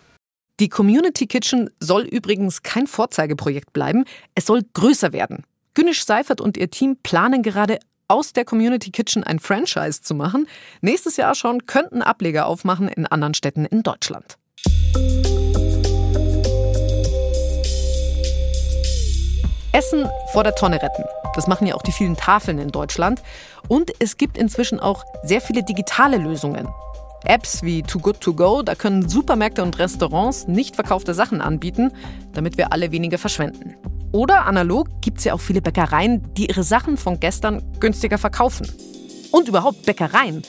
Die 0.62 0.68
Community 0.68 1.26
Kitchen 1.26 1.70
soll 1.80 2.02
übrigens 2.02 2.62
kein 2.62 2.86
Vorzeigeprojekt 2.86 3.72
bleiben, 3.72 4.04
es 4.36 4.46
soll 4.46 4.62
größer 4.74 5.12
werden. 5.12 5.42
Günnisch 5.74 6.04
Seifert 6.04 6.40
und 6.40 6.56
ihr 6.56 6.70
Team 6.70 6.98
planen 7.02 7.42
gerade 7.42 7.80
aus 8.06 8.32
der 8.32 8.44
Community 8.44 8.92
Kitchen 8.92 9.24
ein 9.24 9.40
Franchise 9.40 10.02
zu 10.02 10.14
machen. 10.14 10.46
Nächstes 10.80 11.16
Jahr 11.16 11.34
schon 11.34 11.66
könnten 11.66 12.00
Ableger 12.00 12.46
aufmachen 12.46 12.86
in 12.86 13.08
anderen 13.08 13.34
Städten 13.34 13.64
in 13.64 13.82
Deutschland. 13.82 14.38
Essen 19.72 20.08
vor 20.32 20.44
der 20.44 20.54
Tonne 20.54 20.80
retten. 20.80 21.02
Das 21.34 21.48
machen 21.48 21.66
ja 21.66 21.74
auch 21.74 21.82
die 21.82 21.90
vielen 21.90 22.16
Tafeln 22.16 22.60
in 22.60 22.68
Deutschland. 22.68 23.20
Und 23.66 23.90
es 23.98 24.16
gibt 24.16 24.38
inzwischen 24.38 24.78
auch 24.78 25.02
sehr 25.24 25.40
viele 25.40 25.64
digitale 25.64 26.18
Lösungen. 26.18 26.68
Apps 27.24 27.62
wie 27.62 27.82
Too 27.82 28.00
Good 28.00 28.20
To 28.20 28.34
Go, 28.34 28.62
da 28.62 28.74
können 28.74 29.08
Supermärkte 29.08 29.62
und 29.62 29.78
Restaurants 29.78 30.48
nicht 30.48 30.74
verkaufte 30.74 31.14
Sachen 31.14 31.40
anbieten, 31.40 31.92
damit 32.32 32.56
wir 32.56 32.72
alle 32.72 32.92
weniger 32.92 33.18
verschwenden. 33.18 33.74
Oder 34.12 34.44
analog 34.44 34.88
gibt 35.00 35.18
es 35.18 35.24
ja 35.24 35.34
auch 35.34 35.40
viele 35.40 35.62
Bäckereien, 35.62 36.34
die 36.34 36.46
ihre 36.46 36.64
Sachen 36.64 36.96
von 36.96 37.18
gestern 37.18 37.62
günstiger 37.80 38.18
verkaufen. 38.18 38.68
Und 39.30 39.48
überhaupt 39.48 39.86
Bäckereien. 39.86 40.42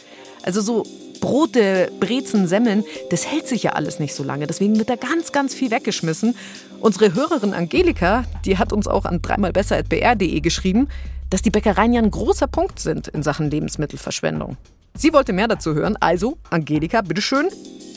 Also 0.44 0.60
so 0.60 0.84
Brote, 1.22 1.90
Brezen, 2.02 2.48
Semmeln, 2.48 2.84
das 3.10 3.26
hält 3.26 3.48
sich 3.48 3.64
ja 3.64 3.72
alles 3.72 4.00
nicht 4.00 4.14
so 4.14 4.24
lange. 4.24 4.46
Deswegen 4.46 4.78
wird 4.78 4.90
da 4.90 4.98
ganz, 4.98 5.32
ganz 5.32 5.54
viel 5.54 5.72
weggeschmissen. 5.72 6.36
Unsere 6.82 7.14
Hörerin 7.14 7.54
Angelika, 7.54 8.26
die 8.44 8.58
hat 8.58 8.74
uns 8.74 8.90
auch 8.90 9.06
an 9.06 9.22
dreimalbesser.br.de 9.22 10.42
geschrieben, 10.42 10.90
dass 11.30 11.42
die 11.42 11.50
Bäckereien 11.50 11.94
ja 11.94 12.02
ein 12.02 12.12
großer 12.12 12.48
Punkt 12.48 12.80
sind 12.80 13.08
in 13.08 13.24
Sachen 13.24 13.50
Lebensmittelverschwendung. 13.50 14.58
Sie 14.96 15.12
wollte 15.12 15.34
mehr 15.34 15.48
dazu 15.48 15.74
hören, 15.74 15.98
also 16.00 16.38
Angelika, 16.50 17.02
bitteschön. 17.02 17.48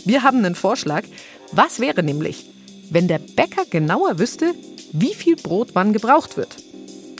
Wir 0.04 0.22
haben 0.22 0.38
einen 0.38 0.54
Vorschlag. 0.54 1.04
Was 1.52 1.78
wäre 1.78 2.02
nämlich, 2.02 2.46
wenn 2.90 3.06
der 3.06 3.18
Bäcker 3.18 3.64
genauer 3.68 4.18
wüsste, 4.18 4.54
wie 4.92 5.14
viel 5.14 5.36
Brot 5.36 5.70
wann 5.74 5.92
gebraucht 5.92 6.36
wird? 6.36 6.56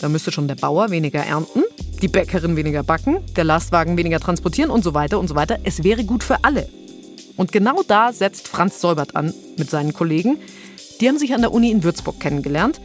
Da 0.01 0.09
müsste 0.09 0.33
schon 0.33 0.49
der 0.49 0.55
Bauer 0.55 0.91
weniger 0.91 1.21
ernten, 1.21 1.63
die 2.01 2.09
Bäckerin 2.09 2.57
weniger 2.57 2.83
backen, 2.83 3.19
der 3.37 3.45
Lastwagen 3.45 3.97
weniger 3.97 4.21
transportieren 4.21 4.71
und 4.71 4.83
so 4.83 4.95
weiter 4.95 5.19
und 5.19 5.29
so 5.29 5.35
weiter. 5.35 5.59
Es 5.65 5.85
wäre 5.85 6.05
gut 6.05 6.25
für 6.25 6.45
alle. 6.45 6.69
Und 7.37 7.53
genau 7.53 7.83
da 7.87 8.13
setzt 8.13 8.49
Franz 8.49 8.81
Säubert 8.81 9.15
an 9.15 9.35
mit 9.59 9.71
seinen 9.71 9.93
Kollegen. 9.93 10.39
Die 11.01 11.09
haben 11.09 11.19
sich 11.19 11.35
an 11.35 11.43
der 11.43 11.53
Uni 11.53 11.71
in 11.71 11.85
Würzburg 11.85 12.19
kennengelernt 12.19 12.81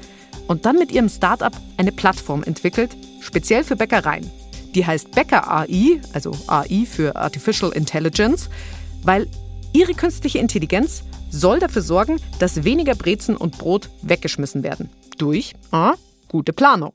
und 0.48 0.66
dann 0.66 0.78
mit 0.78 0.92
ihrem 0.92 1.10
Startup 1.10 1.54
eine 1.78 1.92
Plattform 1.92 2.44
entwickelt, 2.44 2.92
speziell 3.22 3.64
für 3.64 3.78
Bäckereien. 3.78 4.30
Die 4.76 4.86
heißt 4.86 5.12
Bäcker 5.12 5.52
AI, 5.52 6.00
also 6.14 6.32
AI 6.48 6.86
für 6.86 7.16
Artificial 7.16 7.72
Intelligence, 7.72 8.50
weil 9.04 9.28
ihre 9.74 9.94
künstliche 9.94 10.40
Intelligenz 10.40 11.04
soll 11.30 11.60
dafür 11.60 11.82
sorgen, 11.82 12.20
dass 12.40 12.64
weniger 12.64 12.96
Brezen 12.96 13.38
und 13.38 13.58
Brot 13.58 13.90
weggeschmissen 14.02 14.64
werden. 14.64 14.90
Durch 15.18 15.54
A, 15.72 15.94
gute 16.28 16.54
Planung. 16.54 16.94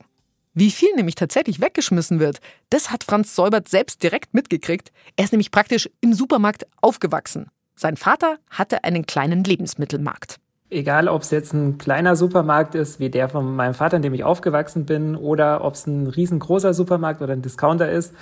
Wie 0.55 0.71
viel 0.71 0.95
nämlich 0.95 1.17
tatsächlich 1.17 1.61
weggeschmissen 1.61 2.19
wird, 2.19 2.41
das 2.71 2.91
hat 2.91 3.05
Franz 3.05 3.35
Säubert 3.35 3.69
selbst 3.69 4.03
direkt 4.03 4.33
mitgekriegt. 4.33 4.91
Er 5.17 5.25
ist 5.25 5.33
nämlich 5.33 5.51
praktisch 5.51 5.91
im 6.01 6.15
Supermarkt 6.15 6.67
aufgewachsen. 6.81 7.51
Sein 7.75 7.99
Vater 7.99 8.39
hatte 8.49 8.83
einen 8.85 9.05
kleinen 9.05 9.45
Lebensmittelmarkt. 9.45 10.39
Egal, 10.69 11.09
ob 11.09 11.23
es 11.23 11.31
jetzt 11.31 11.53
ein 11.55 11.79
kleiner 11.79 12.17
Supermarkt 12.17 12.75
ist, 12.75 12.99
wie 12.99 13.09
der 13.09 13.29
von 13.29 13.55
meinem 13.55 13.75
Vater, 13.75 13.99
in 13.99 14.03
dem 14.03 14.15
ich 14.15 14.25
aufgewachsen 14.25 14.85
bin, 14.85 15.15
oder 15.15 15.65
ob 15.65 15.75
es 15.75 15.87
ein 15.87 16.09
riesengroßer 16.09 16.75
Supermarkt 16.75 17.23
oder 17.23 17.35
ein 17.35 17.43
Discounter 17.43 17.91
ist. 17.91 18.13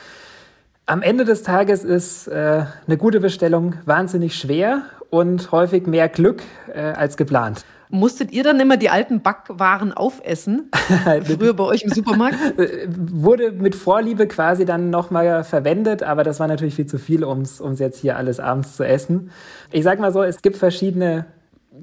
Am 0.84 1.00
Ende 1.00 1.24
des 1.24 1.42
Tages 1.42 1.84
ist 1.84 2.26
äh, 2.28 2.64
eine 2.86 2.96
gute 2.98 3.20
Bestellung 3.20 3.76
wahnsinnig 3.86 4.36
schwer 4.36 4.82
und 5.08 5.52
häufig 5.52 5.86
mehr 5.86 6.10
Glück 6.10 6.42
äh, 6.74 6.80
als 6.80 7.16
geplant. 7.16 7.64
Musstet 7.88 8.32
ihr 8.32 8.42
dann 8.42 8.60
immer 8.60 8.76
die 8.76 8.90
alten 8.90 9.22
Backwaren 9.22 9.94
aufessen? 9.94 10.70
Früher 11.22 11.54
bei 11.54 11.64
euch 11.64 11.82
im 11.82 11.90
Supermarkt? 11.90 12.36
Äh, 12.58 12.88
wurde 12.88 13.52
mit 13.52 13.74
Vorliebe 13.74 14.26
quasi 14.26 14.66
dann 14.66 14.90
nochmal 14.90 15.44
verwendet, 15.44 16.02
aber 16.02 16.24
das 16.24 16.40
war 16.40 16.48
natürlich 16.48 16.74
viel 16.74 16.86
zu 16.86 16.98
viel, 16.98 17.24
um 17.24 17.40
es 17.40 17.78
jetzt 17.78 18.00
hier 18.00 18.18
alles 18.18 18.38
abends 18.38 18.76
zu 18.76 18.84
essen. 18.84 19.30
Ich 19.72 19.82
sag 19.82 19.98
mal 19.98 20.12
so, 20.12 20.22
es 20.22 20.42
gibt 20.42 20.56
verschiedene 20.56 21.24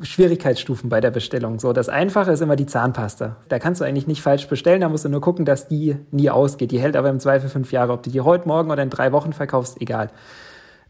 Schwierigkeitsstufen 0.01 0.89
bei 0.89 1.01
der 1.01 1.11
Bestellung. 1.11 1.59
So, 1.59 1.73
das 1.73 1.89
Einfache 1.89 2.31
ist 2.31 2.41
immer 2.41 2.55
die 2.55 2.65
Zahnpasta. 2.65 3.37
Da 3.49 3.59
kannst 3.59 3.81
du 3.81 3.85
eigentlich 3.85 4.07
nicht 4.07 4.21
falsch 4.21 4.47
bestellen, 4.47 4.81
da 4.81 4.89
musst 4.89 5.05
du 5.05 5.09
nur 5.09 5.21
gucken, 5.21 5.45
dass 5.45 5.67
die 5.67 5.97
nie 6.11 6.29
ausgeht. 6.29 6.71
Die 6.71 6.79
hält 6.79 6.95
aber 6.95 7.09
im 7.09 7.19
Zweifel 7.19 7.49
fünf 7.49 7.71
Jahre. 7.71 7.93
Ob 7.93 8.03
du 8.03 8.09
die 8.09 8.21
heute, 8.21 8.47
morgen 8.47 8.71
oder 8.71 8.83
in 8.83 8.89
drei 8.89 9.11
Wochen 9.11 9.33
verkaufst, 9.33 9.81
egal. 9.81 10.09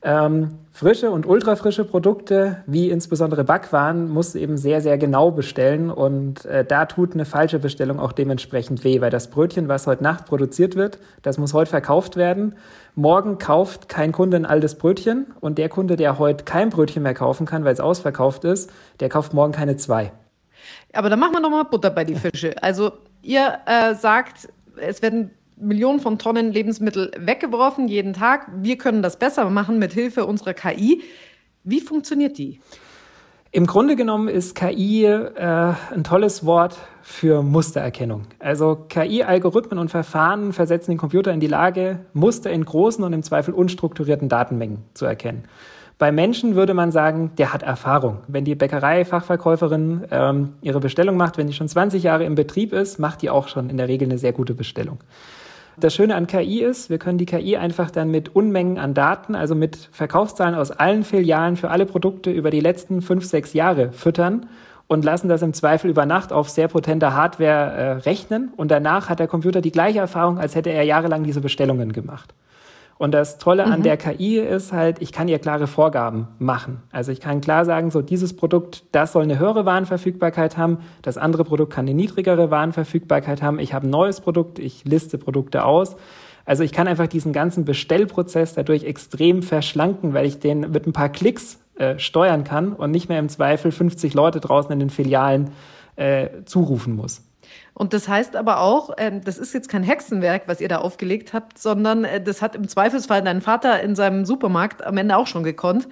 Ähm, 0.03 0.57
frische 0.71 1.11
und 1.11 1.27
ultrafrische 1.27 1.85
Produkte, 1.85 2.63
wie 2.65 2.89
insbesondere 2.89 3.43
Backwaren, 3.43 4.09
musst 4.09 4.33
du 4.33 4.39
eben 4.39 4.57
sehr, 4.57 4.81
sehr 4.81 4.97
genau 4.97 5.29
bestellen. 5.29 5.91
Und 5.91 6.43
äh, 6.45 6.65
da 6.65 6.85
tut 6.85 7.13
eine 7.13 7.25
falsche 7.25 7.59
Bestellung 7.59 7.99
auch 7.99 8.11
dementsprechend 8.11 8.83
weh, 8.83 8.99
weil 8.99 9.11
das 9.11 9.29
Brötchen, 9.29 9.67
was 9.67 9.85
heute 9.85 10.01
Nacht 10.01 10.25
produziert 10.25 10.75
wird, 10.75 10.97
das 11.21 11.37
muss 11.37 11.53
heute 11.53 11.69
verkauft 11.69 12.15
werden. 12.15 12.55
Morgen 12.95 13.37
kauft 13.37 13.89
kein 13.89 14.11
Kunde 14.11 14.37
ein 14.37 14.45
altes 14.45 14.75
Brötchen 14.75 15.27
und 15.39 15.59
der 15.59 15.69
Kunde, 15.69 15.97
der 15.97 16.17
heute 16.17 16.45
kein 16.45 16.71
Brötchen 16.71 17.03
mehr 17.03 17.13
kaufen 17.13 17.45
kann, 17.45 17.63
weil 17.63 17.73
es 17.73 17.79
ausverkauft 17.79 18.43
ist, 18.43 18.71
der 18.99 19.09
kauft 19.09 19.33
morgen 19.33 19.51
keine 19.51 19.77
zwei. 19.77 20.11
Aber 20.93 21.09
dann 21.09 21.19
machen 21.19 21.33
wir 21.33 21.41
nochmal 21.41 21.65
Butter 21.65 21.91
bei 21.91 22.05
die 22.05 22.15
Fische. 22.15 22.55
Also 22.61 22.91
ihr 23.21 23.59
äh, 23.67 23.93
sagt, 23.93 24.49
es 24.77 25.01
werden 25.01 25.31
Millionen 25.61 25.99
von 25.99 26.17
Tonnen 26.17 26.51
Lebensmittel 26.51 27.11
weggeworfen 27.17 27.87
jeden 27.87 28.13
Tag. 28.13 28.47
Wir 28.57 28.77
können 28.77 29.01
das 29.01 29.17
besser 29.17 29.49
machen 29.49 29.79
mit 29.79 29.93
Hilfe 29.93 30.25
unserer 30.25 30.53
KI. 30.53 31.03
Wie 31.63 31.79
funktioniert 31.79 32.37
die? 32.37 32.59
Im 33.53 33.67
Grunde 33.67 33.97
genommen 33.97 34.29
ist 34.29 34.55
KI 34.55 35.05
äh, 35.05 35.73
ein 35.93 36.03
tolles 36.05 36.45
Wort 36.45 36.77
für 37.01 37.43
Mustererkennung. 37.43 38.23
Also 38.39 38.77
KI-Algorithmen 38.87 39.77
und 39.77 39.91
Verfahren 39.91 40.53
versetzen 40.53 40.91
den 40.91 40.97
Computer 40.97 41.33
in 41.33 41.41
die 41.41 41.47
Lage, 41.47 41.99
Muster 42.13 42.49
in 42.49 42.63
großen 42.63 43.03
und 43.03 43.11
im 43.11 43.23
Zweifel 43.23 43.53
unstrukturierten 43.53 44.29
Datenmengen 44.29 44.79
zu 44.93 45.05
erkennen. 45.05 45.43
Bei 45.97 46.11
Menschen 46.11 46.55
würde 46.55 46.73
man 46.73 46.91
sagen, 46.91 47.31
der 47.37 47.53
hat 47.53 47.61
Erfahrung. 47.61 48.21
Wenn 48.27 48.45
die 48.45 48.55
Bäckerei-Fachverkäuferin 48.55 50.05
ähm, 50.09 50.53
ihre 50.61 50.79
Bestellung 50.79 51.17
macht, 51.17 51.37
wenn 51.37 51.47
die 51.47 51.53
schon 51.53 51.67
20 51.67 52.01
Jahre 52.01 52.23
im 52.23 52.35
Betrieb 52.35 52.73
ist, 52.73 52.99
macht 52.99 53.21
die 53.21 53.29
auch 53.29 53.49
schon 53.49 53.69
in 53.69 53.77
der 53.77 53.87
Regel 53.87 54.07
eine 54.07 54.17
sehr 54.17 54.33
gute 54.33 54.53
Bestellung. 54.53 54.99
Das 55.81 55.95
Schöne 55.95 56.13
an 56.13 56.27
KI 56.27 56.61
ist, 56.61 56.91
wir 56.91 56.99
können 56.99 57.17
die 57.17 57.25
KI 57.25 57.57
einfach 57.57 57.89
dann 57.89 58.11
mit 58.11 58.35
Unmengen 58.35 58.77
an 58.77 58.93
Daten, 58.93 59.33
also 59.33 59.55
mit 59.55 59.89
Verkaufszahlen 59.91 60.53
aus 60.53 60.69
allen 60.69 61.03
Filialen 61.03 61.57
für 61.57 61.71
alle 61.71 61.87
Produkte 61.87 62.29
über 62.29 62.51
die 62.51 62.59
letzten 62.59 63.01
fünf, 63.01 63.25
sechs 63.25 63.53
Jahre 63.53 63.91
füttern 63.91 64.45
und 64.85 65.03
lassen 65.03 65.27
das 65.27 65.41
im 65.41 65.55
Zweifel 65.55 65.89
über 65.89 66.05
Nacht 66.05 66.33
auf 66.33 66.49
sehr 66.49 66.67
potenter 66.67 67.15
Hardware 67.15 67.71
äh, 67.71 67.91
rechnen. 67.93 68.53
Und 68.57 68.69
danach 68.69 69.09
hat 69.09 69.17
der 69.17 69.27
Computer 69.27 69.59
die 69.59 69.71
gleiche 69.71 69.97
Erfahrung, 69.97 70.37
als 70.37 70.53
hätte 70.53 70.69
er 70.69 70.83
jahrelang 70.83 71.23
diese 71.23 71.41
Bestellungen 71.41 71.93
gemacht. 71.93 72.35
Und 73.01 73.15
das 73.15 73.39
Tolle 73.39 73.65
mhm. 73.65 73.71
an 73.71 73.81
der 73.81 73.97
KI 73.97 74.37
ist 74.37 74.73
halt, 74.73 75.01
ich 75.01 75.11
kann 75.11 75.27
ihr 75.27 75.39
klare 75.39 75.65
Vorgaben 75.65 76.27
machen. 76.37 76.83
Also 76.91 77.11
ich 77.11 77.19
kann 77.19 77.41
klar 77.41 77.65
sagen, 77.65 77.89
so 77.89 78.03
dieses 78.03 78.35
Produkt, 78.35 78.83
das 78.91 79.13
soll 79.13 79.23
eine 79.23 79.39
höhere 79.39 79.65
Warenverfügbarkeit 79.65 80.55
haben, 80.55 80.77
das 81.01 81.17
andere 81.17 81.43
Produkt 81.43 81.73
kann 81.73 81.85
eine 81.85 81.95
niedrigere 81.95 82.51
Warenverfügbarkeit 82.51 83.41
haben. 83.41 83.57
Ich 83.57 83.73
habe 83.73 83.87
ein 83.87 83.89
neues 83.89 84.21
Produkt, 84.21 84.59
ich 84.59 84.85
liste 84.85 85.17
Produkte 85.17 85.65
aus. 85.65 85.95
Also 86.45 86.63
ich 86.63 86.73
kann 86.73 86.87
einfach 86.87 87.07
diesen 87.07 87.33
ganzen 87.33 87.65
Bestellprozess 87.65 88.53
dadurch 88.53 88.83
extrem 88.83 89.41
verschlanken, 89.41 90.13
weil 90.13 90.27
ich 90.27 90.37
den 90.37 90.69
mit 90.69 90.85
ein 90.85 90.93
paar 90.93 91.09
Klicks 91.09 91.59
äh, 91.79 91.97
steuern 91.97 92.43
kann 92.43 92.71
und 92.71 92.91
nicht 92.91 93.09
mehr 93.09 93.17
im 93.17 93.29
Zweifel 93.29 93.71
50 93.71 94.13
Leute 94.13 94.39
draußen 94.39 94.71
in 94.71 94.77
den 94.77 94.91
Filialen 94.91 95.49
äh, 95.95 96.27
zurufen 96.45 96.95
muss. 96.95 97.23
Und 97.73 97.93
das 97.93 98.07
heißt 98.07 98.35
aber 98.35 98.59
auch, 98.59 98.97
äh, 98.97 99.19
das 99.23 99.37
ist 99.37 99.53
jetzt 99.53 99.69
kein 99.69 99.83
Hexenwerk, 99.83 100.43
was 100.47 100.61
ihr 100.61 100.67
da 100.67 100.79
aufgelegt 100.79 101.33
habt, 101.33 101.57
sondern 101.57 102.03
äh, 102.03 102.21
das 102.21 102.41
hat 102.41 102.55
im 102.55 102.67
Zweifelsfall 102.67 103.21
dein 103.21 103.41
Vater 103.41 103.81
in 103.81 103.95
seinem 103.95 104.25
Supermarkt 104.25 104.85
am 104.85 104.97
Ende 104.97 105.17
auch 105.17 105.27
schon 105.27 105.43
gekonnt. 105.43 105.87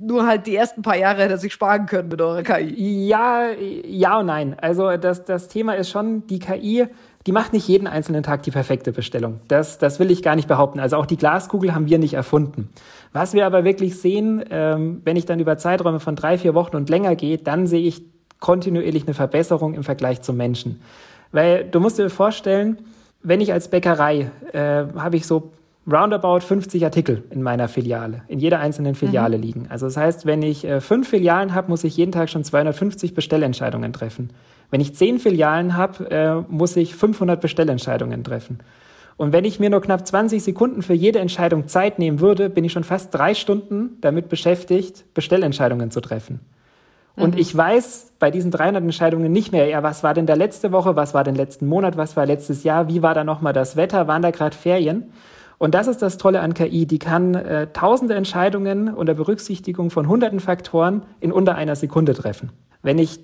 Nur 0.00 0.26
halt 0.26 0.46
die 0.46 0.54
ersten 0.54 0.82
paar 0.82 0.96
Jahre 0.96 1.22
hätte 1.22 1.34
er 1.34 1.38
sich 1.38 1.52
sparen 1.52 1.86
können 1.86 2.08
mit 2.08 2.20
eurer 2.20 2.42
KI. 2.42 3.08
Ja, 3.08 3.48
ja 3.50 4.20
und 4.20 4.26
nein. 4.26 4.56
Also 4.60 4.96
das, 4.96 5.24
das 5.24 5.48
Thema 5.48 5.72
ist 5.74 5.90
schon, 5.90 6.26
die 6.28 6.38
KI, 6.38 6.86
die 7.26 7.32
macht 7.32 7.52
nicht 7.52 7.66
jeden 7.66 7.88
einzelnen 7.88 8.22
Tag 8.22 8.44
die 8.44 8.52
perfekte 8.52 8.92
Bestellung. 8.92 9.40
Das, 9.48 9.78
das 9.78 9.98
will 9.98 10.10
ich 10.12 10.22
gar 10.22 10.36
nicht 10.36 10.46
behaupten. 10.46 10.78
Also 10.78 10.96
auch 10.96 11.06
die 11.06 11.16
Glaskugel 11.16 11.74
haben 11.74 11.88
wir 11.88 11.98
nicht 11.98 12.14
erfunden. 12.14 12.70
Was 13.12 13.34
wir 13.34 13.44
aber 13.44 13.64
wirklich 13.64 14.00
sehen, 14.00 14.44
ähm, 14.50 15.00
wenn 15.04 15.16
ich 15.16 15.26
dann 15.26 15.40
über 15.40 15.58
Zeiträume 15.58 15.98
von 15.98 16.14
drei, 16.14 16.38
vier 16.38 16.54
Wochen 16.54 16.76
und 16.76 16.88
länger 16.88 17.16
gehe, 17.16 17.38
dann 17.38 17.66
sehe 17.66 17.86
ich 17.86 18.02
kontinuierlich 18.40 19.04
eine 19.04 19.14
Verbesserung 19.14 19.74
im 19.74 19.84
Vergleich 19.84 20.22
zum 20.22 20.36
Menschen. 20.36 20.80
Weil 21.32 21.64
du 21.64 21.80
musst 21.80 21.98
dir 21.98 22.10
vorstellen, 22.10 22.78
wenn 23.22 23.40
ich 23.40 23.52
als 23.52 23.68
Bäckerei 23.68 24.30
äh, 24.52 24.84
habe 24.96 25.16
ich 25.16 25.26
so 25.26 25.52
roundabout 25.90 26.40
50 26.40 26.84
Artikel 26.84 27.24
in 27.30 27.42
meiner 27.42 27.66
Filiale, 27.66 28.22
in 28.28 28.38
jeder 28.38 28.60
einzelnen 28.60 28.94
Filiale 28.94 29.38
mhm. 29.38 29.42
liegen. 29.42 29.66
Also 29.70 29.86
das 29.86 29.96
heißt, 29.96 30.26
wenn 30.26 30.42
ich 30.42 30.64
äh, 30.64 30.80
fünf 30.80 31.08
Filialen 31.08 31.54
habe, 31.54 31.68
muss 31.70 31.84
ich 31.84 31.96
jeden 31.96 32.12
Tag 32.12 32.28
schon 32.28 32.44
250 32.44 33.14
Bestellentscheidungen 33.14 33.92
treffen. 33.92 34.30
Wenn 34.70 34.80
ich 34.80 34.94
zehn 34.94 35.18
Filialen 35.18 35.76
habe, 35.76 36.10
äh, 36.10 36.52
muss 36.52 36.76
ich 36.76 36.94
500 36.94 37.40
Bestellentscheidungen 37.40 38.22
treffen. 38.22 38.58
Und 39.16 39.32
wenn 39.32 39.44
ich 39.44 39.58
mir 39.58 39.70
nur 39.70 39.80
knapp 39.80 40.06
20 40.06 40.42
Sekunden 40.42 40.82
für 40.82 40.94
jede 40.94 41.18
Entscheidung 41.18 41.66
Zeit 41.66 41.98
nehmen 41.98 42.20
würde, 42.20 42.50
bin 42.50 42.64
ich 42.64 42.72
schon 42.72 42.84
fast 42.84 43.12
drei 43.12 43.34
Stunden 43.34 43.96
damit 44.00 44.28
beschäftigt, 44.28 45.04
Bestellentscheidungen 45.14 45.90
zu 45.90 46.00
treffen. 46.00 46.40
Und 47.18 47.34
mhm. 47.34 47.40
ich 47.40 47.56
weiß 47.56 48.12
bei 48.18 48.30
diesen 48.30 48.50
300 48.50 48.82
Entscheidungen 48.82 49.30
nicht 49.32 49.52
mehr, 49.52 49.66
ja, 49.66 49.82
was 49.82 50.02
war 50.02 50.14
denn 50.14 50.26
da 50.26 50.34
letzte 50.34 50.72
Woche, 50.72 50.96
was 50.96 51.14
war 51.14 51.24
denn 51.24 51.34
letzten 51.34 51.66
Monat, 51.66 51.96
was 51.96 52.16
war 52.16 52.26
letztes 52.26 52.64
Jahr, 52.64 52.88
wie 52.88 53.02
war 53.02 53.14
da 53.14 53.24
nochmal 53.24 53.52
das 53.52 53.76
Wetter, 53.76 54.08
waren 54.08 54.22
da 54.22 54.30
gerade 54.30 54.56
Ferien? 54.56 55.12
Und 55.58 55.74
das 55.74 55.88
ist 55.88 56.02
das 56.02 56.18
Tolle 56.18 56.40
an 56.40 56.54
KI, 56.54 56.86
die 56.86 57.00
kann 57.00 57.34
äh, 57.34 57.66
tausende 57.72 58.14
Entscheidungen 58.14 58.94
unter 58.94 59.14
Berücksichtigung 59.14 59.90
von 59.90 60.08
hunderten 60.08 60.38
Faktoren 60.38 61.02
in 61.20 61.32
unter 61.32 61.56
einer 61.56 61.74
Sekunde 61.74 62.14
treffen. 62.14 62.50
Wenn 62.82 62.98
ich 62.98 63.20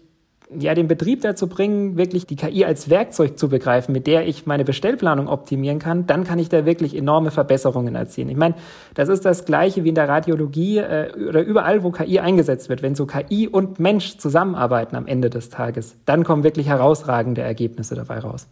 ja, 0.51 0.75
den 0.75 0.89
Betrieb 0.89 1.23
dazu 1.23 1.49
bringen, 1.49 1.97
wirklich 1.97 2.27
die 2.27 2.37
KI 2.37 2.65
als 2.65 2.91
Werkzeug 2.91 3.39
zu 3.39 3.49
begreifen, 3.49 3.93
mit 3.93 4.07
der 4.07 4.27
ich 4.27 4.47
meine 4.47 4.65
Bestellplanung 4.65 5.29
optimieren 5.29 5.79
kann, 5.79 6.07
dann 6.07 6.25
kann 6.25 6.39
ich 6.39 6.49
da 6.49 6.67
wirklich 6.67 6.97
enorme 6.97 7.31
Verbesserungen 7.31 7.95
erzielen. 7.95 8.29
Ich 8.29 8.37
meine, 8.37 8.55
das 8.95 9.09
ist 9.09 9.25
das 9.25 9.45
Gleiche 9.45 9.85
wie 9.85 9.89
in 9.89 9.95
der 9.95 10.09
Radiologie 10.09 10.79
äh, 10.79 11.13
oder 11.29 11.43
überall, 11.43 11.83
wo 11.83 11.91
KI 11.91 12.19
eingesetzt 12.21 12.69
wird. 12.69 12.83
Wenn 12.83 12.95
so 12.95 13.07
KI 13.07 13.49
und 13.49 13.81
Mensch 13.81 14.19
zusammenarbeiten 14.19 14.97
am 14.97 15.07
Ende 15.07 15.31
des 15.31 15.49
Tages, 15.49 15.97
dann 16.05 16.25
kommen 16.25 16.45
wirklich 16.45 16.69
herausragende 16.69 17.41
Ergebnisse 17.41 17.95
dabei 17.95 18.19
raus. 18.19 18.47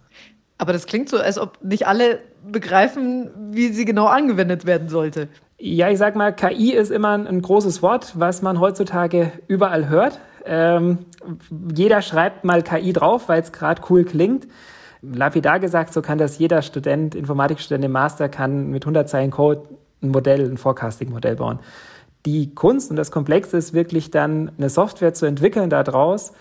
Aber 0.58 0.72
das 0.72 0.86
klingt 0.86 1.08
so, 1.08 1.18
als 1.18 1.38
ob 1.38 1.58
nicht 1.62 1.86
alle 1.86 2.20
begreifen, 2.48 3.30
wie 3.50 3.68
sie 3.68 3.84
genau 3.84 4.06
angewendet 4.06 4.64
werden 4.64 4.88
sollte. 4.88 5.28
Ja, 5.64 5.90
ich 5.90 5.98
sag 5.98 6.16
mal, 6.16 6.32
KI 6.32 6.72
ist 6.72 6.90
immer 6.90 7.12
ein 7.12 7.40
großes 7.40 7.82
Wort, 7.82 8.18
was 8.18 8.42
man 8.42 8.58
heutzutage 8.58 9.30
überall 9.46 9.88
hört. 9.88 10.18
Ähm, 10.44 11.06
jeder 11.72 12.02
schreibt 12.02 12.42
mal 12.42 12.64
KI 12.64 12.92
drauf, 12.92 13.28
weil 13.28 13.42
es 13.42 13.52
gerade 13.52 13.80
cool 13.88 14.02
klingt. 14.02 14.48
Lapidar 15.02 15.60
gesagt, 15.60 15.92
so 15.92 16.02
kann 16.02 16.18
das 16.18 16.36
jeder 16.40 16.62
Student, 16.62 17.14
Informatikstudent 17.14 17.84
im 17.84 17.92
Master, 17.92 18.28
kann 18.28 18.70
mit 18.70 18.82
100 18.82 19.08
Zeilen 19.08 19.30
Code 19.30 19.62
ein 20.02 20.08
Modell, 20.08 20.50
ein 20.50 20.56
Forecasting-Modell 20.56 21.36
bauen. 21.36 21.60
Die 22.26 22.52
Kunst 22.56 22.90
und 22.90 22.96
das 22.96 23.12
Komplexe 23.12 23.56
ist 23.56 23.72
wirklich 23.72 24.10
dann 24.10 24.50
eine 24.58 24.68
Software 24.68 25.14
zu 25.14 25.26
entwickeln 25.26 25.70
daraus, 25.70 26.32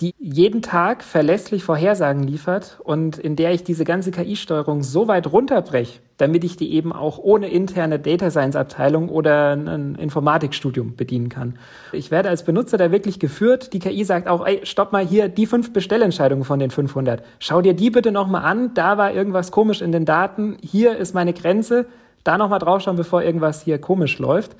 die 0.00 0.12
jeden 0.18 0.60
Tag 0.60 1.04
verlässlich 1.04 1.62
Vorhersagen 1.62 2.24
liefert 2.24 2.80
und 2.82 3.16
in 3.16 3.36
der 3.36 3.52
ich 3.52 3.62
diese 3.62 3.84
ganze 3.84 4.10
KI-Steuerung 4.10 4.82
so 4.82 5.06
weit 5.06 5.32
runterbreche, 5.32 6.00
damit 6.16 6.42
ich 6.42 6.56
die 6.56 6.72
eben 6.74 6.92
auch 6.92 7.18
ohne 7.18 7.48
interne 7.48 8.00
Data 8.00 8.28
Science 8.28 8.56
Abteilung 8.56 9.08
oder 9.08 9.52
ein 9.52 9.94
Informatikstudium 9.94 10.96
bedienen 10.96 11.28
kann. 11.28 11.58
Ich 11.92 12.10
werde 12.10 12.28
als 12.28 12.44
Benutzer 12.44 12.76
da 12.76 12.90
wirklich 12.90 13.20
geführt. 13.20 13.72
Die 13.72 13.78
KI 13.78 14.02
sagt 14.02 14.26
auch, 14.26 14.44
ey, 14.44 14.60
stopp 14.64 14.90
mal 14.90 15.06
hier, 15.06 15.28
die 15.28 15.46
fünf 15.46 15.72
Bestellentscheidungen 15.72 16.44
von 16.44 16.58
den 16.58 16.72
500. 16.72 17.22
Schau 17.38 17.62
dir 17.62 17.74
die 17.74 17.90
bitte 17.90 18.10
nochmal 18.10 18.44
an. 18.44 18.74
Da 18.74 18.98
war 18.98 19.12
irgendwas 19.12 19.52
komisch 19.52 19.80
in 19.80 19.92
den 19.92 20.04
Daten. 20.04 20.56
Hier 20.60 20.96
ist 20.96 21.14
meine 21.14 21.32
Grenze. 21.32 21.86
Da 22.24 22.36
nochmal 22.36 22.58
draufschauen, 22.58 22.96
bevor 22.96 23.22
irgendwas 23.22 23.62
hier 23.62 23.78
komisch 23.78 24.18
läuft. 24.18 24.56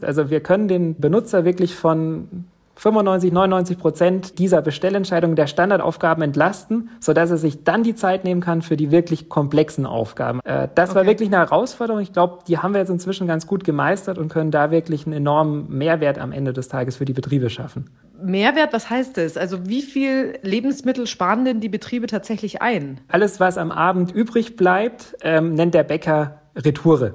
Also 0.00 0.30
wir 0.30 0.40
können 0.40 0.68
den 0.68 1.00
Benutzer 1.00 1.44
wirklich 1.44 1.74
von 1.74 2.44
95, 2.76 3.32
99 3.32 3.78
Prozent 3.78 4.38
dieser 4.38 4.60
Bestellentscheidungen 4.60 5.34
der 5.34 5.46
Standardaufgaben 5.46 6.22
entlasten, 6.22 6.90
sodass 7.00 7.30
er 7.30 7.38
sich 7.38 7.64
dann 7.64 7.82
die 7.82 7.94
Zeit 7.94 8.24
nehmen 8.24 8.42
kann 8.42 8.60
für 8.60 8.76
die 8.76 8.90
wirklich 8.90 9.30
komplexen 9.30 9.86
Aufgaben. 9.86 10.40
Äh, 10.44 10.68
das 10.74 10.90
okay. 10.90 10.98
war 10.98 11.06
wirklich 11.06 11.28
eine 11.28 11.38
Herausforderung. 11.38 12.02
Ich 12.02 12.12
glaube, 12.12 12.40
die 12.46 12.58
haben 12.58 12.74
wir 12.74 12.80
jetzt 12.80 12.90
inzwischen 12.90 13.26
ganz 13.26 13.46
gut 13.46 13.64
gemeistert 13.64 14.18
und 14.18 14.28
können 14.28 14.50
da 14.50 14.70
wirklich 14.70 15.06
einen 15.06 15.14
enormen 15.14 15.68
Mehrwert 15.76 16.18
am 16.18 16.32
Ende 16.32 16.52
des 16.52 16.68
Tages 16.68 16.96
für 16.96 17.06
die 17.06 17.14
Betriebe 17.14 17.48
schaffen. 17.48 17.88
Mehrwert, 18.22 18.72
was 18.72 18.90
heißt 18.90 19.16
das? 19.16 19.38
Also 19.38 19.66
wie 19.66 19.82
viel 19.82 20.38
Lebensmittel 20.42 21.06
sparen 21.06 21.46
denn 21.46 21.60
die 21.60 21.68
Betriebe 21.70 22.06
tatsächlich 22.06 22.60
ein? 22.60 23.00
Alles, 23.08 23.40
was 23.40 23.56
am 23.56 23.70
Abend 23.70 24.12
übrig 24.12 24.56
bleibt, 24.56 25.16
ähm, 25.22 25.54
nennt 25.54 25.74
der 25.74 25.84
Bäcker 25.84 26.42
Retoure 26.54 27.14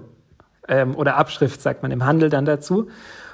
ähm, 0.67 0.95
oder 0.95 1.17
Abschrift, 1.17 1.61
sagt 1.61 1.83
man 1.83 1.91
im 1.91 2.05
Handel 2.05 2.29
dann 2.29 2.45
dazu. 2.45 2.87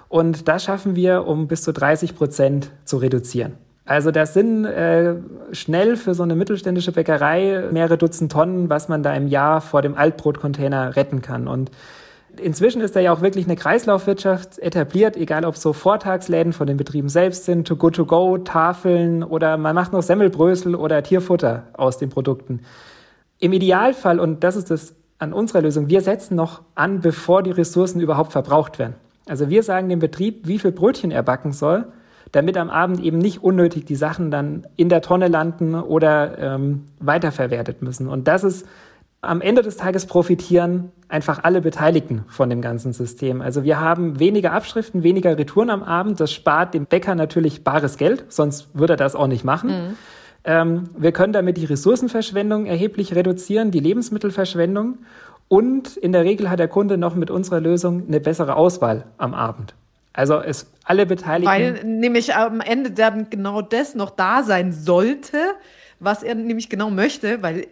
Und 0.09 0.47
das 0.47 0.63
schaffen 0.63 0.95
wir, 0.95 1.25
um 1.27 1.47
bis 1.47 1.63
zu 1.63 1.73
30 1.73 2.15
Prozent 2.15 2.71
zu 2.85 2.97
reduzieren. 2.97 3.53
Also 3.87 4.11
das 4.11 4.33
sind 4.33 4.65
äh, 4.65 5.15
schnell 5.53 5.95
für 5.95 6.13
so 6.13 6.23
eine 6.23 6.35
mittelständische 6.35 6.91
Bäckerei 6.91 7.69
mehrere 7.71 7.97
Dutzend 7.97 8.31
Tonnen, 8.31 8.69
was 8.69 8.89
man 8.89 9.01
da 9.01 9.13
im 9.15 9.27
Jahr 9.27 9.61
vor 9.61 9.81
dem 9.81 9.95
Altbrotcontainer 9.95 10.97
retten 10.97 11.21
kann. 11.21 11.47
Und 11.47 11.71
inzwischen 12.37 12.81
ist 12.81 12.97
da 12.97 12.99
ja 12.99 13.13
auch 13.13 13.21
wirklich 13.21 13.45
eine 13.45 13.55
Kreislaufwirtschaft 13.55 14.59
etabliert, 14.59 15.15
egal 15.15 15.45
ob 15.45 15.55
so 15.55 15.71
Vortagsläden 15.71 16.51
von 16.51 16.67
den 16.67 16.75
Betrieben 16.75 17.07
selbst 17.07 17.45
sind, 17.45 17.65
to 17.65 17.77
go 17.77 17.89
to 17.89 18.05
go, 18.05 18.37
Tafeln 18.37 19.23
oder 19.23 19.55
man 19.55 19.73
macht 19.73 19.93
noch 19.93 20.03
Semmelbrösel 20.03 20.75
oder 20.75 21.01
Tierfutter 21.01 21.63
aus 21.71 21.97
den 21.97 22.09
Produkten. 22.09 22.63
Im 23.39 23.53
Idealfall, 23.53 24.19
und 24.19 24.43
das 24.43 24.57
ist 24.57 24.69
das 24.69 24.95
an 25.17 25.31
unserer 25.31 25.61
Lösung, 25.61 25.87
wir 25.87 26.01
setzen 26.01 26.35
noch 26.35 26.61
an, 26.75 26.99
bevor 26.99 27.41
die 27.41 27.51
Ressourcen 27.51 28.01
überhaupt 28.01 28.33
verbraucht 28.33 28.79
werden. 28.79 28.95
Also 29.27 29.49
wir 29.49 29.63
sagen 29.63 29.89
dem 29.89 29.99
Betrieb, 29.99 30.47
wie 30.47 30.59
viel 30.59 30.71
Brötchen 30.71 31.11
er 31.11 31.23
backen 31.23 31.51
soll 31.51 31.87
damit 32.31 32.57
am 32.57 32.69
Abend 32.69 33.01
eben 33.01 33.17
nicht 33.17 33.43
unnötig 33.43 33.85
die 33.85 33.95
Sachen 33.95 34.31
dann 34.31 34.67
in 34.75 34.89
der 34.89 35.01
Tonne 35.01 35.27
landen 35.27 35.75
oder 35.75 36.37
ähm, 36.37 36.85
weiterverwertet 36.99 37.81
müssen. 37.81 38.07
Und 38.07 38.27
das 38.27 38.43
ist 38.43 38.67
am 39.21 39.41
Ende 39.41 39.61
des 39.61 39.77
Tages 39.77 40.05
profitieren 40.05 40.91
einfach 41.09 41.43
alle 41.43 41.61
Beteiligten 41.61 42.23
von 42.27 42.49
dem 42.49 42.61
ganzen 42.61 42.93
System. 42.93 43.41
Also 43.41 43.63
wir 43.63 43.79
haben 43.79 44.19
weniger 44.19 44.53
Abschriften, 44.53 45.03
weniger 45.03 45.37
Retouren 45.37 45.69
am 45.69 45.83
Abend. 45.83 46.19
Das 46.19 46.31
spart 46.31 46.73
dem 46.73 46.85
Bäcker 46.85 47.15
natürlich 47.15 47.63
bares 47.63 47.97
Geld, 47.97 48.25
sonst 48.29 48.67
würde 48.73 48.93
er 48.93 48.97
das 48.97 49.15
auch 49.15 49.27
nicht 49.27 49.43
machen. 49.43 49.69
Mhm. 49.69 49.97
Ähm, 50.43 50.83
wir 50.97 51.11
können 51.11 51.33
damit 51.33 51.57
die 51.57 51.65
Ressourcenverschwendung 51.65 52.67
erheblich 52.67 53.15
reduzieren, 53.15 53.71
die 53.71 53.79
Lebensmittelverschwendung. 53.79 54.99
Und 55.47 55.97
in 55.97 56.11
der 56.11 56.23
Regel 56.23 56.49
hat 56.49 56.59
der 56.59 56.67
Kunde 56.67 56.97
noch 56.97 57.15
mit 57.15 57.31
unserer 57.31 57.59
Lösung 57.59 58.03
eine 58.07 58.19
bessere 58.19 58.55
Auswahl 58.55 59.05
am 59.17 59.33
Abend. 59.33 59.73
Also 60.13 60.39
es 60.41 60.71
alle 60.83 61.05
Beteiligten. 61.05 61.47
Weil 61.47 61.83
nämlich 61.85 62.35
am 62.35 62.59
Ende 62.59 62.91
dann 62.91 63.29
genau 63.29 63.61
das 63.61 63.95
noch 63.95 64.09
da 64.09 64.43
sein 64.43 64.71
sollte, 64.73 65.37
was 65.99 66.23
er 66.23 66.35
nämlich 66.35 66.69
genau 66.69 66.89
möchte, 66.89 67.43
weil 67.43 67.67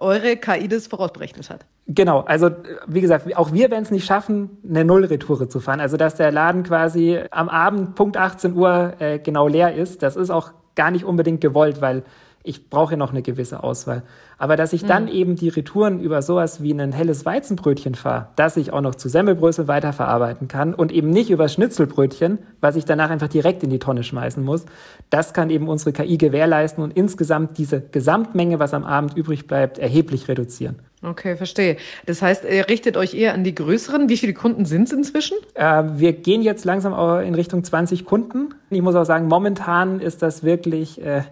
eure 0.00 0.36
KI 0.36 0.68
das 0.68 0.88
vorausberechnet 0.88 1.48
hat. 1.48 1.64
Genau, 1.88 2.20
also 2.20 2.50
wie 2.86 3.00
gesagt, 3.00 3.34
auch 3.36 3.52
wir 3.52 3.70
werden 3.70 3.84
es 3.84 3.90
nicht 3.90 4.04
schaffen, 4.04 4.58
eine 4.68 4.84
Nullretoure 4.84 5.48
zu 5.48 5.60
fahren. 5.60 5.80
Also 5.80 5.96
dass 5.96 6.16
der 6.16 6.32
Laden 6.32 6.64
quasi 6.64 7.20
am 7.30 7.48
Abend 7.48 7.94
Punkt 7.94 8.16
18 8.16 8.54
Uhr 8.54 8.94
äh, 8.98 9.18
genau 9.18 9.46
leer 9.46 9.74
ist, 9.74 10.02
das 10.02 10.16
ist 10.16 10.30
auch 10.30 10.50
gar 10.74 10.90
nicht 10.90 11.04
unbedingt 11.04 11.40
gewollt, 11.40 11.80
weil 11.80 12.02
ich 12.46 12.70
brauche 12.70 12.96
noch 12.96 13.10
eine 13.10 13.22
gewisse 13.22 13.62
Auswahl. 13.62 14.02
Aber 14.38 14.56
dass 14.56 14.72
ich 14.72 14.82
mhm. 14.82 14.88
dann 14.88 15.08
eben 15.08 15.36
die 15.36 15.48
Retouren 15.48 16.00
über 16.00 16.22
sowas 16.22 16.62
wie 16.62 16.72
ein 16.72 16.92
helles 16.92 17.24
Weizenbrötchen 17.24 17.94
fahre, 17.94 18.28
dass 18.36 18.56
ich 18.56 18.72
auch 18.72 18.80
noch 18.80 18.94
zu 18.94 19.08
Semmelbrösel 19.08 19.68
weiterverarbeiten 19.68 20.48
kann 20.48 20.74
und 20.74 20.92
eben 20.92 21.10
nicht 21.10 21.30
über 21.30 21.48
Schnitzelbrötchen, 21.48 22.38
was 22.60 22.76
ich 22.76 22.84
danach 22.84 23.10
einfach 23.10 23.28
direkt 23.28 23.62
in 23.62 23.70
die 23.70 23.78
Tonne 23.78 24.02
schmeißen 24.02 24.44
muss, 24.44 24.66
das 25.10 25.34
kann 25.34 25.50
eben 25.50 25.68
unsere 25.68 25.92
KI 25.92 26.18
gewährleisten 26.18 26.82
und 26.82 26.96
insgesamt 26.96 27.58
diese 27.58 27.80
Gesamtmenge, 27.80 28.58
was 28.58 28.74
am 28.74 28.84
Abend 28.84 29.16
übrig 29.16 29.46
bleibt, 29.46 29.78
erheblich 29.78 30.28
reduzieren. 30.28 30.76
Okay, 31.02 31.36
verstehe. 31.36 31.76
Das 32.06 32.22
heißt, 32.22 32.44
ihr 32.44 32.68
richtet 32.68 32.96
euch 32.96 33.14
eher 33.14 33.34
an 33.34 33.44
die 33.44 33.54
größeren. 33.54 34.08
Wie 34.08 34.16
viele 34.16 34.34
Kunden 34.34 34.64
sind 34.64 34.84
es 34.84 34.92
inzwischen? 34.92 35.36
Äh, 35.54 35.84
wir 35.96 36.12
gehen 36.14 36.42
jetzt 36.42 36.64
langsam 36.64 36.92
in 37.20 37.34
Richtung 37.34 37.62
20 37.62 38.04
Kunden. 38.04 38.54
Ich 38.70 38.82
muss 38.82 38.94
auch 38.94 39.04
sagen, 39.04 39.28
momentan 39.28 40.00
ist 40.00 40.22
das 40.22 40.42
wirklich 40.42 41.00
äh, 41.04 41.22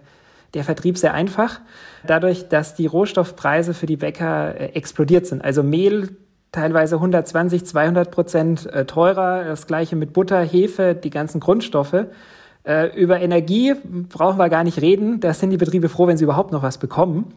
der 0.54 0.64
Vertrieb 0.64 0.96
sehr 0.98 1.14
einfach. 1.14 1.60
Dadurch, 2.06 2.48
dass 2.48 2.74
die 2.74 2.86
Rohstoffpreise 2.86 3.74
für 3.74 3.86
die 3.86 3.96
Bäcker 3.96 4.58
äh, 4.58 4.64
explodiert 4.74 5.26
sind. 5.26 5.44
Also 5.44 5.62
Mehl 5.62 6.16
teilweise 6.52 6.96
120, 6.96 7.66
200 7.66 8.10
Prozent 8.10 8.66
äh, 8.66 8.84
teurer. 8.86 9.44
Das 9.44 9.66
gleiche 9.66 9.96
mit 9.96 10.12
Butter, 10.12 10.40
Hefe, 10.40 10.94
die 10.94 11.10
ganzen 11.10 11.40
Grundstoffe. 11.40 12.06
Äh, 12.64 12.98
über 12.98 13.20
Energie 13.20 13.74
brauchen 14.08 14.38
wir 14.38 14.48
gar 14.48 14.64
nicht 14.64 14.80
reden. 14.80 15.20
Da 15.20 15.34
sind 15.34 15.50
die 15.50 15.56
Betriebe 15.56 15.88
froh, 15.88 16.06
wenn 16.06 16.16
sie 16.16 16.24
überhaupt 16.24 16.52
noch 16.52 16.62
was 16.62 16.78
bekommen. 16.78 17.34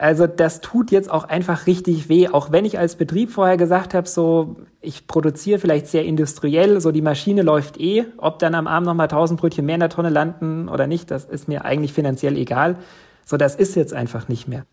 Also 0.00 0.28
das 0.28 0.60
tut 0.60 0.92
jetzt 0.92 1.10
auch 1.10 1.24
einfach 1.24 1.66
richtig 1.66 2.08
weh, 2.08 2.28
auch 2.28 2.52
wenn 2.52 2.64
ich 2.64 2.78
als 2.78 2.94
Betrieb 2.94 3.32
vorher 3.32 3.56
gesagt 3.56 3.94
habe, 3.94 4.06
so 4.06 4.54
ich 4.80 5.08
produziere 5.08 5.58
vielleicht 5.58 5.88
sehr 5.88 6.04
industriell, 6.04 6.80
so 6.80 6.92
die 6.92 7.02
Maschine 7.02 7.42
läuft 7.42 7.80
eh, 7.80 8.04
ob 8.16 8.38
dann 8.38 8.54
am 8.54 8.68
Abend 8.68 8.86
noch 8.86 8.94
mal 8.94 9.04
1000 9.04 9.40
Brötchen 9.40 9.66
mehr 9.66 9.74
in 9.74 9.80
der 9.80 9.88
Tonne 9.88 10.10
landen 10.10 10.68
oder 10.68 10.86
nicht, 10.86 11.10
das 11.10 11.24
ist 11.24 11.48
mir 11.48 11.64
eigentlich 11.64 11.92
finanziell 11.92 12.36
egal. 12.36 12.76
So 13.24 13.36
das 13.36 13.56
ist 13.56 13.74
jetzt 13.74 13.92
einfach 13.92 14.28
nicht 14.28 14.46
mehr. 14.46 14.66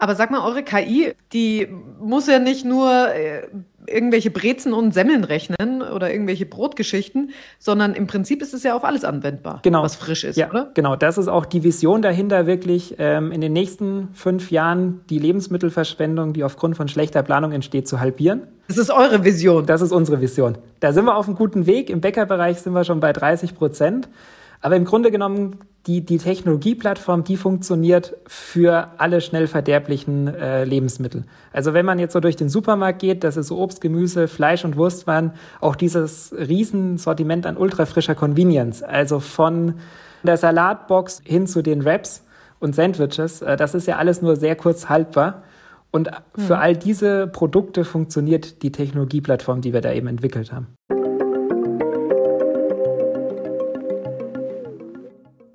Aber 0.00 0.14
sag 0.16 0.30
mal, 0.30 0.40
eure 0.40 0.62
KI, 0.62 1.12
die 1.34 1.68
muss 2.00 2.26
ja 2.26 2.38
nicht 2.38 2.64
nur 2.64 2.90
äh, 3.14 3.42
irgendwelche 3.86 4.30
Brezen 4.30 4.72
und 4.72 4.94
Semmeln 4.94 5.24
rechnen 5.24 5.82
oder 5.82 6.10
irgendwelche 6.10 6.46
Brotgeschichten, 6.46 7.30
sondern 7.58 7.92
im 7.92 8.06
Prinzip 8.06 8.40
ist 8.40 8.54
es 8.54 8.62
ja 8.62 8.74
auf 8.74 8.84
alles 8.84 9.04
anwendbar, 9.04 9.60
genau. 9.62 9.82
was 9.82 9.96
frisch 9.96 10.24
ist, 10.24 10.36
ja, 10.36 10.48
oder? 10.48 10.70
Genau, 10.72 10.96
das 10.96 11.18
ist 11.18 11.28
auch 11.28 11.44
die 11.44 11.62
Vision 11.64 12.00
dahinter, 12.00 12.46
wirklich 12.46 12.94
ähm, 12.98 13.30
in 13.30 13.42
den 13.42 13.52
nächsten 13.52 14.08
fünf 14.14 14.50
Jahren 14.50 15.02
die 15.10 15.18
Lebensmittelverschwendung, 15.18 16.32
die 16.32 16.44
aufgrund 16.44 16.78
von 16.78 16.88
schlechter 16.88 17.22
Planung 17.22 17.52
entsteht, 17.52 17.86
zu 17.86 18.00
halbieren. 18.00 18.44
Das 18.68 18.78
ist 18.78 18.90
eure 18.90 19.22
Vision. 19.22 19.66
Das 19.66 19.82
ist 19.82 19.92
unsere 19.92 20.22
Vision. 20.22 20.56
Da 20.78 20.94
sind 20.94 21.04
wir 21.04 21.16
auf 21.16 21.26
einem 21.26 21.36
guten 21.36 21.66
Weg. 21.66 21.90
Im 21.90 22.00
Bäckerbereich 22.00 22.60
sind 22.60 22.72
wir 22.72 22.84
schon 22.84 23.00
bei 23.00 23.12
30 23.12 23.54
Prozent. 23.54 24.08
Aber 24.60 24.76
im 24.76 24.84
Grunde 24.84 25.10
genommen, 25.10 25.58
die, 25.86 26.04
die 26.04 26.18
Technologieplattform, 26.18 27.24
die 27.24 27.36
funktioniert 27.36 28.16
für 28.26 28.88
alle 28.98 29.22
schnell 29.22 29.46
verderblichen 29.46 30.28
äh, 30.28 30.64
Lebensmittel. 30.64 31.24
Also 31.52 31.72
wenn 31.72 31.86
man 31.86 31.98
jetzt 31.98 32.12
so 32.12 32.20
durch 32.20 32.36
den 32.36 32.50
Supermarkt 32.50 32.98
geht, 32.98 33.24
das 33.24 33.38
ist 33.38 33.46
so 33.46 33.58
Obst, 33.58 33.80
Gemüse, 33.80 34.28
Fleisch 34.28 34.64
und 34.64 34.76
Wurstwaren, 34.76 35.32
auch 35.60 35.76
dieses 35.76 36.34
Riesensortiment 36.36 37.46
an 37.46 37.56
ultrafrischer 37.56 38.14
Convenience, 38.14 38.82
also 38.82 39.20
von 39.20 39.74
der 40.22 40.36
Salatbox 40.36 41.22
hin 41.24 41.46
zu 41.46 41.62
den 41.62 41.84
Wraps 41.84 42.26
und 42.58 42.74
Sandwiches, 42.74 43.40
äh, 43.40 43.56
das 43.56 43.74
ist 43.74 43.86
ja 43.86 43.96
alles 43.96 44.20
nur 44.20 44.36
sehr 44.36 44.56
kurz 44.56 44.90
haltbar. 44.90 45.44
Und 45.92 46.10
für 46.36 46.54
mhm. 46.54 46.60
all 46.60 46.76
diese 46.76 47.26
Produkte 47.26 47.84
funktioniert 47.84 48.62
die 48.62 48.70
Technologieplattform, 48.70 49.60
die 49.60 49.72
wir 49.72 49.80
da 49.80 49.92
eben 49.92 50.06
entwickelt 50.06 50.52
haben. 50.52 50.68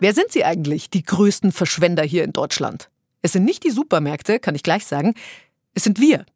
Wer 0.05 0.13
sind 0.13 0.31
sie 0.31 0.45
eigentlich, 0.45 0.91
die 0.91 1.01
größten 1.01 1.51
Verschwender 1.51 2.03
hier 2.03 2.23
in 2.23 2.31
Deutschland? 2.31 2.91
Es 3.23 3.31
sind 3.31 3.43
nicht 3.43 3.63
die 3.63 3.71
Supermärkte, 3.71 4.37
kann 4.37 4.53
ich 4.53 4.61
gleich 4.61 4.85
sagen. 4.85 5.15
Es 5.73 5.83
sind 5.83 5.99
wir. 5.99 6.27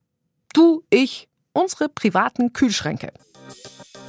Du, 0.56 0.82
ich, 0.90 1.28
unsere 1.54 1.88
privaten 1.88 2.52
Kühlschränke. 2.52 3.14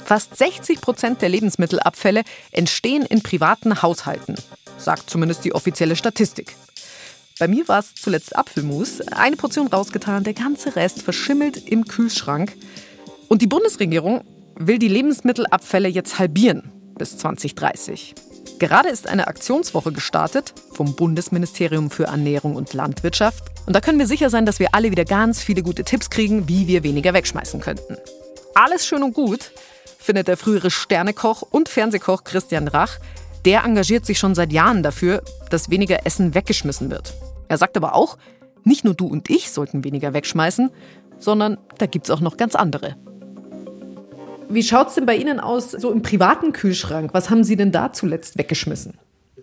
Fast 0.03 0.35
60 0.35 0.81
Prozent 0.81 1.21
der 1.21 1.29
Lebensmittelabfälle 1.29 2.23
entstehen 2.51 3.03
in 3.03 3.21
privaten 3.21 3.83
Haushalten, 3.83 4.33
sagt 4.79 5.11
zumindest 5.11 5.45
die 5.45 5.53
offizielle 5.53 5.95
Statistik. 5.95 6.55
Bei 7.37 7.47
mir 7.47 7.67
war 7.67 7.81
es 7.81 7.93
zuletzt 7.93 8.35
Apfelmus, 8.35 9.01
eine 9.11 9.35
Portion 9.35 9.67
rausgetan, 9.67 10.23
der 10.23 10.33
ganze 10.33 10.75
Rest 10.75 11.03
verschimmelt 11.03 11.69
im 11.69 11.85
Kühlschrank. 11.85 12.57
Und 13.27 13.43
die 13.43 13.47
Bundesregierung 13.47 14.23
will 14.55 14.79
die 14.79 14.87
Lebensmittelabfälle 14.87 15.87
jetzt 15.87 16.17
halbieren 16.17 16.71
bis 16.97 17.15
2030. 17.19 18.15
Gerade 18.59 18.89
ist 18.89 19.07
eine 19.07 19.27
Aktionswoche 19.27 19.91
gestartet 19.91 20.53
vom 20.71 20.95
Bundesministerium 20.95 21.89
für 21.89 22.05
Ernährung 22.05 22.55
und 22.55 22.73
Landwirtschaft. 22.73 23.43
Und 23.65 23.75
da 23.75 23.81
können 23.81 23.99
wir 23.99 24.07
sicher 24.07 24.29
sein, 24.29 24.45
dass 24.45 24.59
wir 24.59 24.75
alle 24.75 24.91
wieder 24.91 25.05
ganz 25.05 25.41
viele 25.41 25.63
gute 25.63 25.83
Tipps 25.83 26.09
kriegen, 26.09 26.47
wie 26.47 26.67
wir 26.67 26.83
weniger 26.83 27.13
wegschmeißen 27.13 27.59
könnten. 27.59 27.97
Alles 28.53 28.85
schön 28.85 29.03
und 29.03 29.13
gut, 29.13 29.51
findet 29.97 30.27
der 30.27 30.37
frühere 30.37 30.71
Sternekoch 30.71 31.41
und 31.41 31.69
Fernsehkoch 31.69 32.23
Christian 32.23 32.67
Rach. 32.67 32.99
Der 33.45 33.63
engagiert 33.63 34.05
sich 34.05 34.19
schon 34.19 34.35
seit 34.35 34.51
Jahren 34.51 34.83
dafür, 34.83 35.23
dass 35.49 35.69
weniger 35.69 36.05
Essen 36.05 36.35
weggeschmissen 36.35 36.91
wird. 36.91 37.13
Er 37.47 37.57
sagt 37.57 37.77
aber 37.77 37.95
auch, 37.95 38.17
nicht 38.63 38.83
nur 38.83 38.93
du 38.93 39.07
und 39.07 39.29
ich 39.29 39.51
sollten 39.51 39.83
weniger 39.83 40.13
wegschmeißen, 40.13 40.69
sondern 41.17 41.57
da 41.77 41.85
gibt 41.85 42.05
es 42.05 42.11
auch 42.11 42.19
noch 42.19 42.37
ganz 42.37 42.55
andere. 42.55 42.95
Wie 44.53 44.63
schaut 44.63 44.89
es 44.89 44.95
denn 44.95 45.05
bei 45.05 45.15
Ihnen 45.15 45.39
aus, 45.39 45.71
so 45.71 45.91
im 45.91 46.01
privaten 46.01 46.51
Kühlschrank? 46.51 47.13
Was 47.13 47.29
haben 47.29 47.43
Sie 47.43 47.55
denn 47.55 47.71
da 47.71 47.93
zuletzt 47.93 48.37
weggeschmissen? 48.37 48.93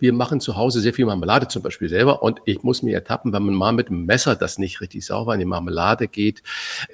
Wir 0.00 0.12
machen 0.12 0.40
zu 0.40 0.56
Hause 0.56 0.80
sehr 0.80 0.94
viel 0.94 1.06
Marmelade 1.06 1.48
zum 1.48 1.62
Beispiel 1.62 1.88
selber 1.88 2.22
und 2.22 2.40
ich 2.44 2.62
muss 2.62 2.82
mir 2.82 2.94
ertappen, 2.94 3.32
wenn 3.32 3.42
man 3.42 3.54
mal 3.54 3.72
mit 3.72 3.88
dem 3.88 4.06
Messer 4.06 4.36
das 4.36 4.58
nicht 4.58 4.80
richtig 4.80 5.04
sauber 5.04 5.34
in 5.34 5.40
die 5.40 5.46
Marmelade 5.46 6.08
geht 6.08 6.42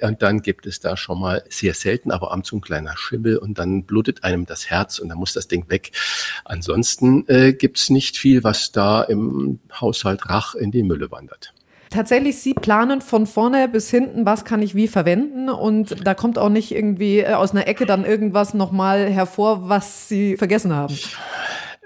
und 0.01 0.21
dann 0.21 0.41
gibt 0.41 0.65
es 0.65 0.79
da 0.79 0.97
schon 0.97 1.19
mal 1.19 1.43
sehr 1.49 1.73
selten, 1.73 2.09
aber 2.11 2.31
ab 2.31 2.37
und 2.37 2.45
zu 2.45 2.57
ein 2.57 2.61
kleiner 2.61 2.97
Schimmel 2.97 3.37
und 3.37 3.59
dann 3.59 3.83
blutet 3.83 4.23
einem 4.23 4.45
das 4.45 4.69
Herz 4.69 4.99
und 4.99 5.09
dann 5.09 5.17
muss 5.17 5.33
das 5.33 5.47
Ding 5.47 5.69
weg. 5.69 5.91
Ansonsten 6.45 7.27
äh, 7.27 7.53
gibt 7.53 7.77
es 7.77 7.89
nicht 7.89 8.17
viel, 8.17 8.43
was 8.43 8.71
da 8.71 9.03
im 9.03 9.59
Haushalt 9.79 10.27
Rach 10.29 10.55
in 10.55 10.71
die 10.71 10.83
Mülle 10.83 11.11
wandert 11.11 11.53
tatsächlich, 11.89 12.39
Sie 12.39 12.53
planen 12.53 13.01
von 13.01 13.27
vorne 13.27 13.67
bis 13.67 13.89
hinten, 13.89 14.25
was 14.25 14.45
kann 14.45 14.61
ich 14.61 14.75
wie 14.75 14.87
verwenden 14.87 15.49
und 15.49 16.05
da 16.05 16.13
kommt 16.13 16.37
auch 16.37 16.49
nicht 16.49 16.73
irgendwie 16.73 17.19
äh, 17.19 17.33
aus 17.33 17.51
einer 17.51 17.67
Ecke 17.67 17.85
dann 17.85 18.05
irgendwas 18.05 18.53
nochmal 18.53 19.09
hervor, 19.09 19.69
was 19.69 20.09
Sie 20.09 20.37
vergessen 20.37 20.73
haben. 20.73 20.97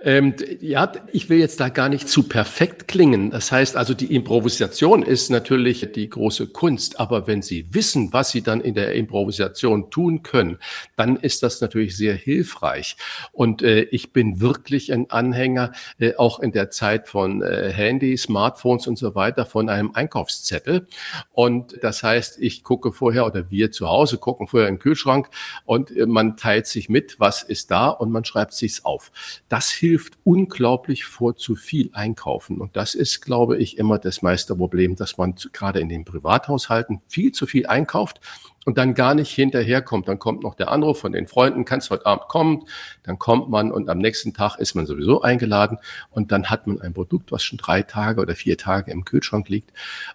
Ähm, 0.01 0.33
ja, 0.61 0.91
ich 1.11 1.29
will 1.29 1.39
jetzt 1.39 1.59
da 1.59 1.67
gar 1.67 1.89
nicht 1.89 2.07
zu 2.07 2.23
perfekt 2.23 2.87
klingen. 2.87 3.31
Das 3.31 3.51
heißt 3.51 3.75
also, 3.75 3.93
die 3.93 4.15
Improvisation 4.15 5.03
ist 5.03 5.29
natürlich 5.29 5.91
die 5.93 6.09
große 6.09 6.47
Kunst. 6.47 6.99
Aber 7.01 7.27
wenn 7.27 7.41
Sie 7.41 7.73
wissen, 7.73 8.13
was 8.13 8.31
Sie 8.31 8.41
dann 8.41 8.61
in 8.61 8.75
der 8.75 8.95
Improvisation 8.95 9.91
tun 9.91 10.23
können, 10.23 10.57
dann 10.95 11.17
ist 11.17 11.43
das 11.43 11.59
natürlich 11.59 11.97
sehr 11.97 12.15
hilfreich. 12.15 12.95
Und 13.33 13.61
äh, 13.61 13.81
ich 13.81 14.13
bin 14.13 14.39
wirklich 14.39 14.93
ein 14.93 15.09
Anhänger, 15.09 15.73
äh, 15.99 16.15
auch 16.15 16.39
in 16.39 16.53
der 16.53 16.69
Zeit 16.69 17.09
von 17.09 17.41
äh, 17.41 17.69
Handy, 17.73 18.15
Smartphones 18.17 18.87
und 18.87 18.97
so 18.97 19.15
weiter, 19.15 19.45
von 19.45 19.67
einem 19.67 19.91
Einkaufszettel. 19.93 20.87
Und 21.33 21.77
das 21.81 22.03
heißt, 22.03 22.37
ich 22.39 22.63
gucke 22.63 22.93
vorher 22.93 23.25
oder 23.25 23.51
wir 23.51 23.71
zu 23.71 23.89
Hause 23.89 24.17
gucken 24.17 24.47
vorher 24.47 24.69
in 24.69 24.75
den 24.75 24.79
Kühlschrank 24.79 25.29
und 25.65 25.91
äh, 25.91 26.05
man 26.05 26.37
teilt 26.37 26.67
sich 26.67 26.87
mit, 26.87 27.19
was 27.19 27.43
ist 27.43 27.69
da 27.69 27.89
und 27.89 28.11
man 28.11 28.23
schreibt 28.23 28.53
sich's 28.53 28.85
auf. 28.85 29.11
Das 29.49 29.69
hilft 29.69 29.88
hilft 29.89 30.19
unglaublich 30.23 31.05
vor 31.05 31.35
zu 31.35 31.55
viel 31.55 31.89
einkaufen. 31.93 32.61
Und 32.61 32.75
das 32.75 32.93
ist, 32.93 33.21
glaube 33.21 33.57
ich, 33.57 33.77
immer 33.77 33.97
das 33.97 34.21
meiste 34.21 34.55
Problem, 34.55 34.95
dass 34.95 35.17
man 35.17 35.33
gerade 35.51 35.79
in 35.79 35.89
den 35.89 36.05
Privathaushalten 36.05 37.01
viel 37.07 37.31
zu 37.31 37.47
viel 37.47 37.65
einkauft 37.65 38.21
und 38.69 38.77
dann 38.77 38.93
gar 38.93 39.15
nicht 39.15 39.31
hinterherkommt. 39.31 40.07
Dann 40.07 40.19
kommt 40.19 40.43
noch 40.43 40.53
der 40.53 40.69
Anruf 40.69 40.99
von 40.99 41.11
den 41.11 41.25
Freunden, 41.25 41.65
kannst 41.65 41.89
heute 41.89 42.05
Abend 42.05 42.27
kommen, 42.27 42.65
dann 43.01 43.17
kommt 43.17 43.49
man 43.49 43.71
und 43.71 43.89
am 43.89 43.97
nächsten 43.97 44.35
Tag 44.35 44.57
ist 44.59 44.75
man 44.75 44.85
sowieso 44.85 45.23
eingeladen 45.23 45.79
und 46.11 46.31
dann 46.31 46.51
hat 46.51 46.67
man 46.67 46.79
ein 46.79 46.93
Produkt, 46.93 47.31
was 47.31 47.41
schon 47.41 47.57
drei 47.57 47.81
Tage 47.81 48.21
oder 48.21 48.35
vier 48.35 48.59
Tage 48.59 48.91
im 48.91 49.05
Kühlschrank 49.05 49.49
liegt 49.49 49.71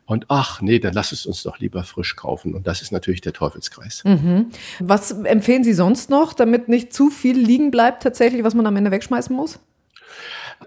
und 0.06 0.26
ach 0.28 0.60
nee, 0.60 0.78
dann 0.78 0.94
lass 0.94 1.10
es 1.10 1.26
uns 1.26 1.42
doch 1.42 1.58
lieber 1.58 1.82
frisch 1.82 2.14
kaufen 2.14 2.54
und 2.54 2.68
das 2.68 2.80
ist 2.80 2.92
natürlich 2.92 3.22
der 3.22 3.32
Teufelskreis. 3.32 4.04
Mhm. 4.04 4.50
Was 4.78 5.10
empfehlen 5.10 5.64
Sie 5.64 5.72
sonst 5.72 6.08
noch, 6.08 6.32
damit 6.32 6.68
nicht 6.68 6.92
zu 6.92 7.10
viel 7.10 7.36
liegen 7.36 7.72
bleibt 7.72 8.04
tatsächlich, 8.04 8.44
was 8.44 8.54
man 8.54 8.68
am 8.68 8.76
Ende 8.76 8.92
wegschmeißen 8.92 9.34
muss? 9.34 9.58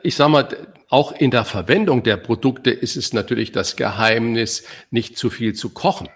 Ich 0.03 0.15
sage 0.15 0.31
mal, 0.31 0.49
auch 0.89 1.11
in 1.11 1.31
der 1.31 1.45
Verwendung 1.45 2.03
der 2.03 2.17
Produkte 2.17 2.71
ist 2.71 2.97
es 2.97 3.13
natürlich 3.13 3.51
das 3.51 3.75
Geheimnis, 3.75 4.63
nicht 4.91 5.17
zu 5.17 5.29
viel 5.29 5.53
zu 5.53 5.69
kochen. 5.69 6.09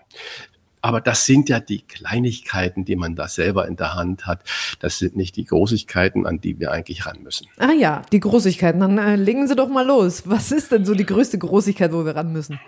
Aber 0.81 1.01
das 1.01 1.25
sind 1.25 1.49
ja 1.49 1.59
die 1.59 1.81
Kleinigkeiten, 1.81 2.85
die 2.85 2.95
man 2.95 3.15
da 3.15 3.27
selber 3.27 3.67
in 3.67 3.75
der 3.75 3.93
Hand 3.93 4.25
hat. 4.25 4.43
Das 4.79 4.97
sind 4.97 5.15
nicht 5.15 5.35
die 5.35 5.45
Großigkeiten, 5.45 6.25
an 6.25 6.41
die 6.41 6.59
wir 6.59 6.71
eigentlich 6.71 7.05
ran 7.05 7.21
müssen. 7.21 7.47
Ah 7.57 7.71
ja, 7.71 8.01
die 8.11 8.19
Großigkeiten. 8.19 8.79
Dann 8.79 8.97
äh, 8.97 9.15
legen 9.15 9.47
Sie 9.47 9.55
doch 9.55 9.69
mal 9.69 9.85
los. 9.85 10.23
Was 10.25 10.51
ist 10.51 10.71
denn 10.71 10.85
so 10.85 10.95
die 10.95 11.05
größte 11.05 11.37
Großigkeit, 11.37 11.93
wo 11.93 12.05
wir 12.05 12.15
ran 12.15 12.31
müssen? 12.33 12.59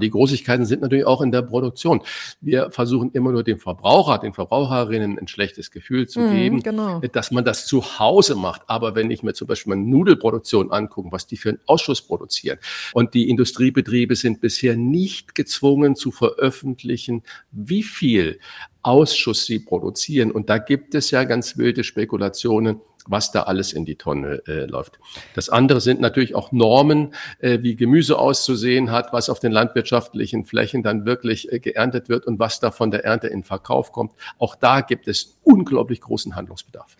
Die 0.00 0.10
Großigkeiten 0.10 0.64
sind 0.64 0.82
natürlich 0.82 1.04
auch 1.04 1.20
in 1.20 1.32
der 1.32 1.42
Produktion. 1.42 2.02
Wir 2.40 2.70
versuchen 2.70 3.10
immer 3.12 3.32
nur 3.32 3.44
dem 3.44 3.58
Verbraucher, 3.58 4.18
den 4.18 4.32
Verbraucherinnen 4.32 5.18
ein 5.18 5.28
schlechtes 5.28 5.70
Gefühl 5.70 6.08
zu 6.08 6.20
mm, 6.20 6.32
geben, 6.32 6.62
genau. 6.62 7.00
dass 7.00 7.30
man 7.30 7.44
das 7.44 7.66
zu 7.66 7.98
Hause 7.98 8.34
macht. 8.34 8.62
Aber 8.66 8.94
wenn 8.94 9.10
ich 9.10 9.22
mir 9.22 9.34
zum 9.34 9.48
Beispiel 9.48 9.74
meine 9.74 9.88
Nudelproduktion 9.88 10.72
angucke, 10.72 11.12
was 11.12 11.26
die 11.26 11.36
für 11.36 11.50
einen 11.50 11.60
Ausschuss 11.66 12.00
produzieren 12.02 12.58
und 12.94 13.14
die 13.14 13.28
Industriebetriebe 13.28 14.16
sind 14.16 14.40
bisher 14.40 14.76
nicht 14.76 15.34
gezwungen 15.34 15.94
zu 15.94 16.10
veröffentlichen, 16.10 17.22
wie 17.50 17.82
viel 17.82 18.38
Ausschuss 18.82 19.46
sie 19.46 19.60
produzieren. 19.60 20.30
Und 20.32 20.50
da 20.50 20.58
gibt 20.58 20.94
es 20.94 21.10
ja 21.10 21.24
ganz 21.24 21.56
wilde 21.56 21.84
Spekulationen, 21.84 22.80
was 23.06 23.32
da 23.32 23.44
alles 23.44 23.72
in 23.72 23.84
die 23.84 23.96
Tonne 23.96 24.42
äh, 24.46 24.66
läuft. 24.66 24.98
Das 25.34 25.48
andere 25.48 25.80
sind 25.80 26.00
natürlich 26.00 26.34
auch 26.34 26.52
Normen, 26.52 27.14
äh, 27.40 27.58
wie 27.62 27.76
Gemüse 27.76 28.18
auszusehen 28.18 28.90
hat, 28.90 29.12
was 29.12 29.28
auf 29.28 29.40
den 29.40 29.52
landwirtschaftlichen 29.52 30.44
Flächen 30.44 30.82
dann 30.82 31.04
wirklich 31.04 31.52
äh, 31.52 31.58
geerntet 31.58 32.08
wird 32.08 32.26
und 32.26 32.38
was 32.38 32.60
da 32.60 32.70
von 32.70 32.90
der 32.90 33.04
Ernte 33.04 33.28
in 33.28 33.42
Verkauf 33.42 33.92
kommt. 33.92 34.12
Auch 34.38 34.54
da 34.54 34.80
gibt 34.80 35.08
es 35.08 35.38
unglaublich 35.42 36.00
großen 36.00 36.36
Handlungsbedarf. 36.36 36.96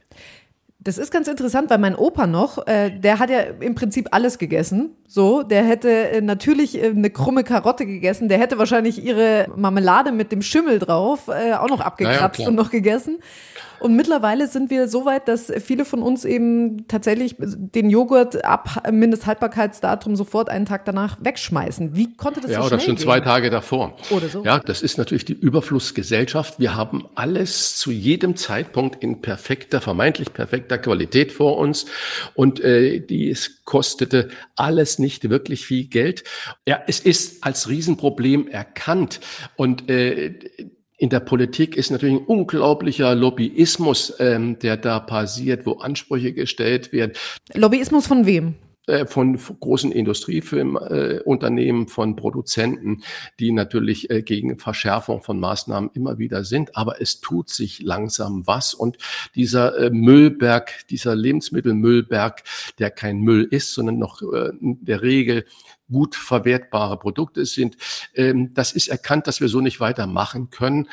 Das 0.84 0.98
ist 0.98 1.12
ganz 1.12 1.28
interessant, 1.28 1.70
weil 1.70 1.78
mein 1.78 1.94
Opa 1.94 2.26
noch, 2.26 2.66
äh, 2.66 2.90
der 2.90 3.20
hat 3.20 3.30
ja 3.30 3.38
im 3.38 3.76
Prinzip 3.76 4.08
alles 4.10 4.38
gegessen. 4.38 4.96
So, 5.06 5.44
der 5.44 5.62
hätte 5.64 5.90
äh, 5.90 6.20
natürlich 6.20 6.76
äh, 6.76 6.88
eine 6.88 7.10
krumme 7.10 7.44
Karotte 7.44 7.86
gegessen, 7.86 8.28
der 8.28 8.38
hätte 8.38 8.58
wahrscheinlich 8.58 9.04
ihre 9.04 9.46
Marmelade 9.54 10.10
mit 10.10 10.32
dem 10.32 10.42
Schimmel 10.42 10.80
drauf 10.80 11.28
äh, 11.28 11.52
auch 11.52 11.68
noch 11.68 11.80
abgekratzt 11.80 12.40
ja, 12.40 12.48
und 12.48 12.56
noch 12.56 12.70
gegessen. 12.70 13.20
Und 13.82 13.96
mittlerweile 13.96 14.46
sind 14.46 14.70
wir 14.70 14.86
so 14.86 15.04
weit, 15.04 15.26
dass 15.26 15.52
viele 15.60 15.84
von 15.84 16.02
uns 16.02 16.24
eben 16.24 16.86
tatsächlich 16.86 17.34
den 17.38 17.90
Joghurt 17.90 18.44
ab 18.44 18.88
Mindesthaltbarkeitsdatum 18.90 20.14
sofort 20.14 20.48
einen 20.48 20.66
Tag 20.66 20.84
danach 20.84 21.18
wegschmeißen. 21.20 21.96
Wie 21.96 22.14
konnte 22.14 22.40
das 22.40 22.52
ja, 22.52 22.62
so 22.62 22.68
schnell 22.68 22.76
oder 22.78 22.84
schon 22.84 22.94
gehen? 22.94 23.04
zwei 23.04 23.20
Tage 23.20 23.50
davor. 23.50 23.96
Oder 24.10 24.28
so. 24.28 24.44
Ja, 24.44 24.60
das 24.60 24.82
ist 24.82 24.98
natürlich 24.98 25.24
die 25.24 25.32
Überflussgesellschaft. 25.32 26.60
Wir 26.60 26.76
haben 26.76 27.08
alles 27.16 27.76
zu 27.76 27.90
jedem 27.90 28.36
Zeitpunkt 28.36 29.02
in 29.02 29.20
perfekter, 29.20 29.80
vermeintlich 29.80 30.32
perfekter 30.32 30.78
Qualität 30.78 31.32
vor 31.32 31.58
uns 31.58 31.86
und 32.34 32.60
äh, 32.60 33.00
die 33.00 33.30
es 33.30 33.64
kostete 33.64 34.28
alles 34.54 35.00
nicht 35.00 35.28
wirklich 35.28 35.66
viel 35.66 35.88
Geld. 35.88 36.22
Ja, 36.68 36.80
es 36.86 37.00
ist 37.00 37.42
als 37.42 37.68
Riesenproblem 37.68 38.46
erkannt 38.46 39.18
und 39.56 39.90
äh, 39.90 40.34
in 41.02 41.10
der 41.10 41.18
Politik 41.18 41.76
ist 41.76 41.90
natürlich 41.90 42.20
ein 42.20 42.26
unglaublicher 42.26 43.16
Lobbyismus, 43.16 44.14
ähm, 44.20 44.60
der 44.60 44.76
da 44.76 45.00
passiert, 45.00 45.66
wo 45.66 45.72
Ansprüche 45.72 46.32
gestellt 46.32 46.92
werden. 46.92 47.14
Lobbyismus 47.54 48.06
von 48.06 48.24
wem? 48.24 48.54
Äh, 48.86 49.06
von 49.06 49.36
großen 49.36 49.90
Industriefilmunternehmen, 49.90 51.88
von 51.88 52.14
Produzenten, 52.14 53.02
die 53.40 53.50
natürlich 53.50 54.10
äh, 54.10 54.22
gegen 54.22 54.58
Verschärfung 54.58 55.22
von 55.22 55.40
Maßnahmen 55.40 55.90
immer 55.94 56.18
wieder 56.18 56.44
sind. 56.44 56.76
Aber 56.76 57.00
es 57.00 57.20
tut 57.20 57.48
sich 57.48 57.80
langsam 57.80 58.46
was. 58.46 58.74
Und 58.74 58.98
dieser 59.34 59.78
äh, 59.78 59.90
Müllberg, 59.90 60.86
dieser 60.90 61.16
Lebensmittelmüllberg, 61.16 62.44
der 62.78 62.90
kein 62.90 63.20
Müll 63.20 63.48
ist, 63.50 63.74
sondern 63.74 63.98
noch 63.98 64.20
in 64.22 64.84
der 64.84 65.02
Regel 65.02 65.46
gut 65.92 66.16
verwertbare 66.16 66.98
Produkte 66.98 67.44
sind. 67.44 67.76
Ähm, 68.14 68.54
das 68.54 68.72
ist 68.72 68.88
erkannt, 68.88 69.26
dass 69.26 69.40
wir 69.40 69.48
so 69.48 69.60
nicht 69.60 69.78
weitermachen 69.78 70.50
können. 70.50 70.88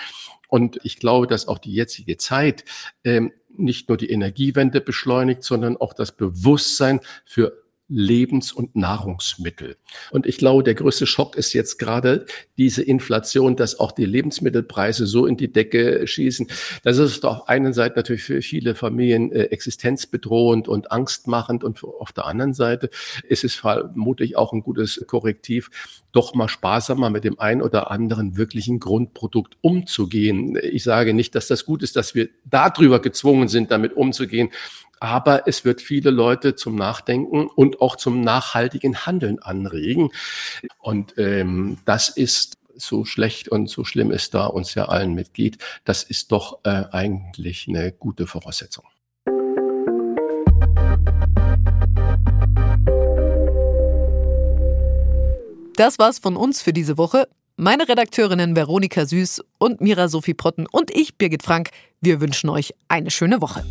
Und 0.47 0.79
ich 0.83 0.99
glaube, 0.99 1.27
dass 1.27 1.47
auch 1.47 1.59
die 1.59 1.73
jetzige 1.73 2.17
Zeit 2.17 2.65
ähm, 3.03 3.31
nicht 3.55 3.89
nur 3.89 3.97
die 3.97 4.09
Energiewende 4.09 4.81
beschleunigt, 4.81 5.43
sondern 5.43 5.77
auch 5.77 5.93
das 5.93 6.11
Bewusstsein 6.11 7.01
für 7.25 7.63
Lebens- 7.89 8.53
und 8.53 8.75
Nahrungsmittel. 8.75 9.75
Und 10.11 10.27
ich 10.27 10.37
glaube, 10.37 10.63
der 10.63 10.75
größte 10.75 11.07
Schock 11.07 11.35
ist 11.35 11.53
jetzt 11.53 11.79
gerade 11.79 12.25
diese 12.57 12.83
Inflation, 12.83 13.55
dass 13.55 13.79
auch 13.79 13.91
die 13.91 14.05
Lebensmittelpreise 14.05 15.07
so 15.07 15.25
in 15.25 15.37
die 15.37 15.51
Decke 15.51 16.05
schießen. 16.05 16.47
Das 16.83 16.99
ist 16.99 17.25
auf 17.25 17.49
einer 17.49 17.73
Seite 17.73 17.95
natürlich 17.95 18.23
für 18.23 18.43
viele 18.43 18.75
Familien 18.75 19.31
äh, 19.31 19.45
existenzbedrohend 19.45 20.67
und 20.67 20.91
angstmachend 20.91 21.63
und 21.63 21.83
auf 21.83 22.11
der 22.11 22.27
anderen 22.27 22.53
Seite 22.53 22.91
ist 23.27 23.43
es 23.43 23.55
vermutlich 23.55 24.37
auch 24.37 24.53
ein 24.53 24.61
gutes 24.61 25.03
Korrektiv, 25.07 25.71
doch 26.11 26.35
mal 26.35 26.47
sparsamer 26.47 27.09
mit 27.09 27.23
dem 27.23 27.39
ein 27.39 27.61
oder 27.61 27.89
anderen 27.89 28.37
wirklichen 28.37 28.79
Grundprodukt 28.79 29.57
umzugehen. 29.61 30.57
Ich 30.61 30.83
sage 30.83 31.15
nicht, 31.15 31.33
dass 31.33 31.47
das 31.47 31.65
gut 31.65 31.81
ist, 31.81 31.95
dass 31.95 32.13
wir 32.13 32.29
darüber 32.45 32.99
gezwungen 33.01 33.47
sind, 33.47 33.71
damit 33.71 33.93
umzugehen 33.93 34.49
aber 34.99 35.47
es 35.47 35.65
wird 35.65 35.81
viele 35.81 36.09
Leute 36.09 36.55
zum 36.55 36.75
Nachdenken 36.75 37.47
und 37.47 37.81
auch 37.81 37.95
zum 37.95 38.21
nachhaltigen 38.21 39.05
Handeln 39.05 39.39
anregen. 39.39 40.11
Und 40.77 41.17
ähm, 41.17 41.77
das 41.85 42.09
ist 42.09 42.57
so 42.75 43.05
schlecht 43.05 43.49
und 43.49 43.69
so 43.69 43.83
schlimm 43.83 44.11
es 44.11 44.29
da 44.29 44.45
uns 44.45 44.73
ja 44.75 44.85
allen 44.85 45.13
mitgeht, 45.13 45.57
das 45.83 46.03
ist 46.03 46.31
doch 46.31 46.59
äh, 46.63 46.85
eigentlich 46.91 47.67
eine 47.67 47.91
gute 47.91 48.25
Voraussetzung. 48.25 48.85
Das 55.75 55.97
war's 55.97 56.19
von 56.19 56.35
uns 56.35 56.61
für 56.61 56.73
diese 56.73 56.97
Woche. 56.97 57.27
Meine 57.55 57.87
Redakteurinnen 57.87 58.55
Veronika 58.55 59.05
Süß 59.05 59.41
und 59.57 59.81
Mira 59.81 60.07
Sophie 60.07 60.33
Protten 60.33 60.65
und 60.69 60.91
ich, 60.91 61.17
Birgit 61.17 61.43
Frank, 61.43 61.71
wir 62.01 62.21
wünschen 62.21 62.49
euch 62.49 62.73
eine 62.87 63.11
schöne 63.11 63.41
Woche. 63.41 63.65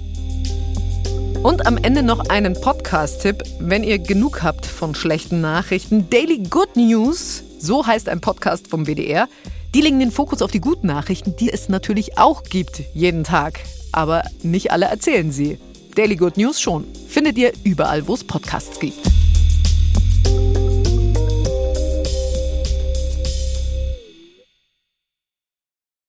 Und 1.42 1.66
am 1.66 1.76
Ende 1.76 2.02
noch 2.02 2.28
einen 2.28 2.60
Podcast-Tipp, 2.60 3.42
wenn 3.60 3.84
ihr 3.84 3.98
genug 3.98 4.42
habt 4.42 4.66
von 4.66 4.94
schlechten 4.94 5.40
Nachrichten. 5.40 6.10
Daily 6.10 6.38
Good 6.38 6.76
News, 6.76 7.44
so 7.60 7.86
heißt 7.86 8.08
ein 8.08 8.20
Podcast 8.20 8.68
vom 8.68 8.86
WDR. 8.86 9.28
Die 9.72 9.80
legen 9.80 10.00
den 10.00 10.10
Fokus 10.10 10.42
auf 10.42 10.50
die 10.50 10.60
guten 10.60 10.88
Nachrichten, 10.88 11.36
die 11.36 11.52
es 11.52 11.68
natürlich 11.68 12.18
auch 12.18 12.42
gibt, 12.42 12.82
jeden 12.92 13.22
Tag. 13.22 13.60
Aber 13.92 14.24
nicht 14.42 14.72
alle 14.72 14.86
erzählen 14.86 15.30
sie. 15.30 15.58
Daily 15.94 16.16
Good 16.16 16.36
News 16.36 16.60
schon. 16.60 16.84
Findet 17.08 17.38
ihr 17.38 17.52
überall, 17.62 18.08
wo 18.08 18.14
es 18.14 18.24
Podcasts 18.24 18.80
gibt. 18.80 18.98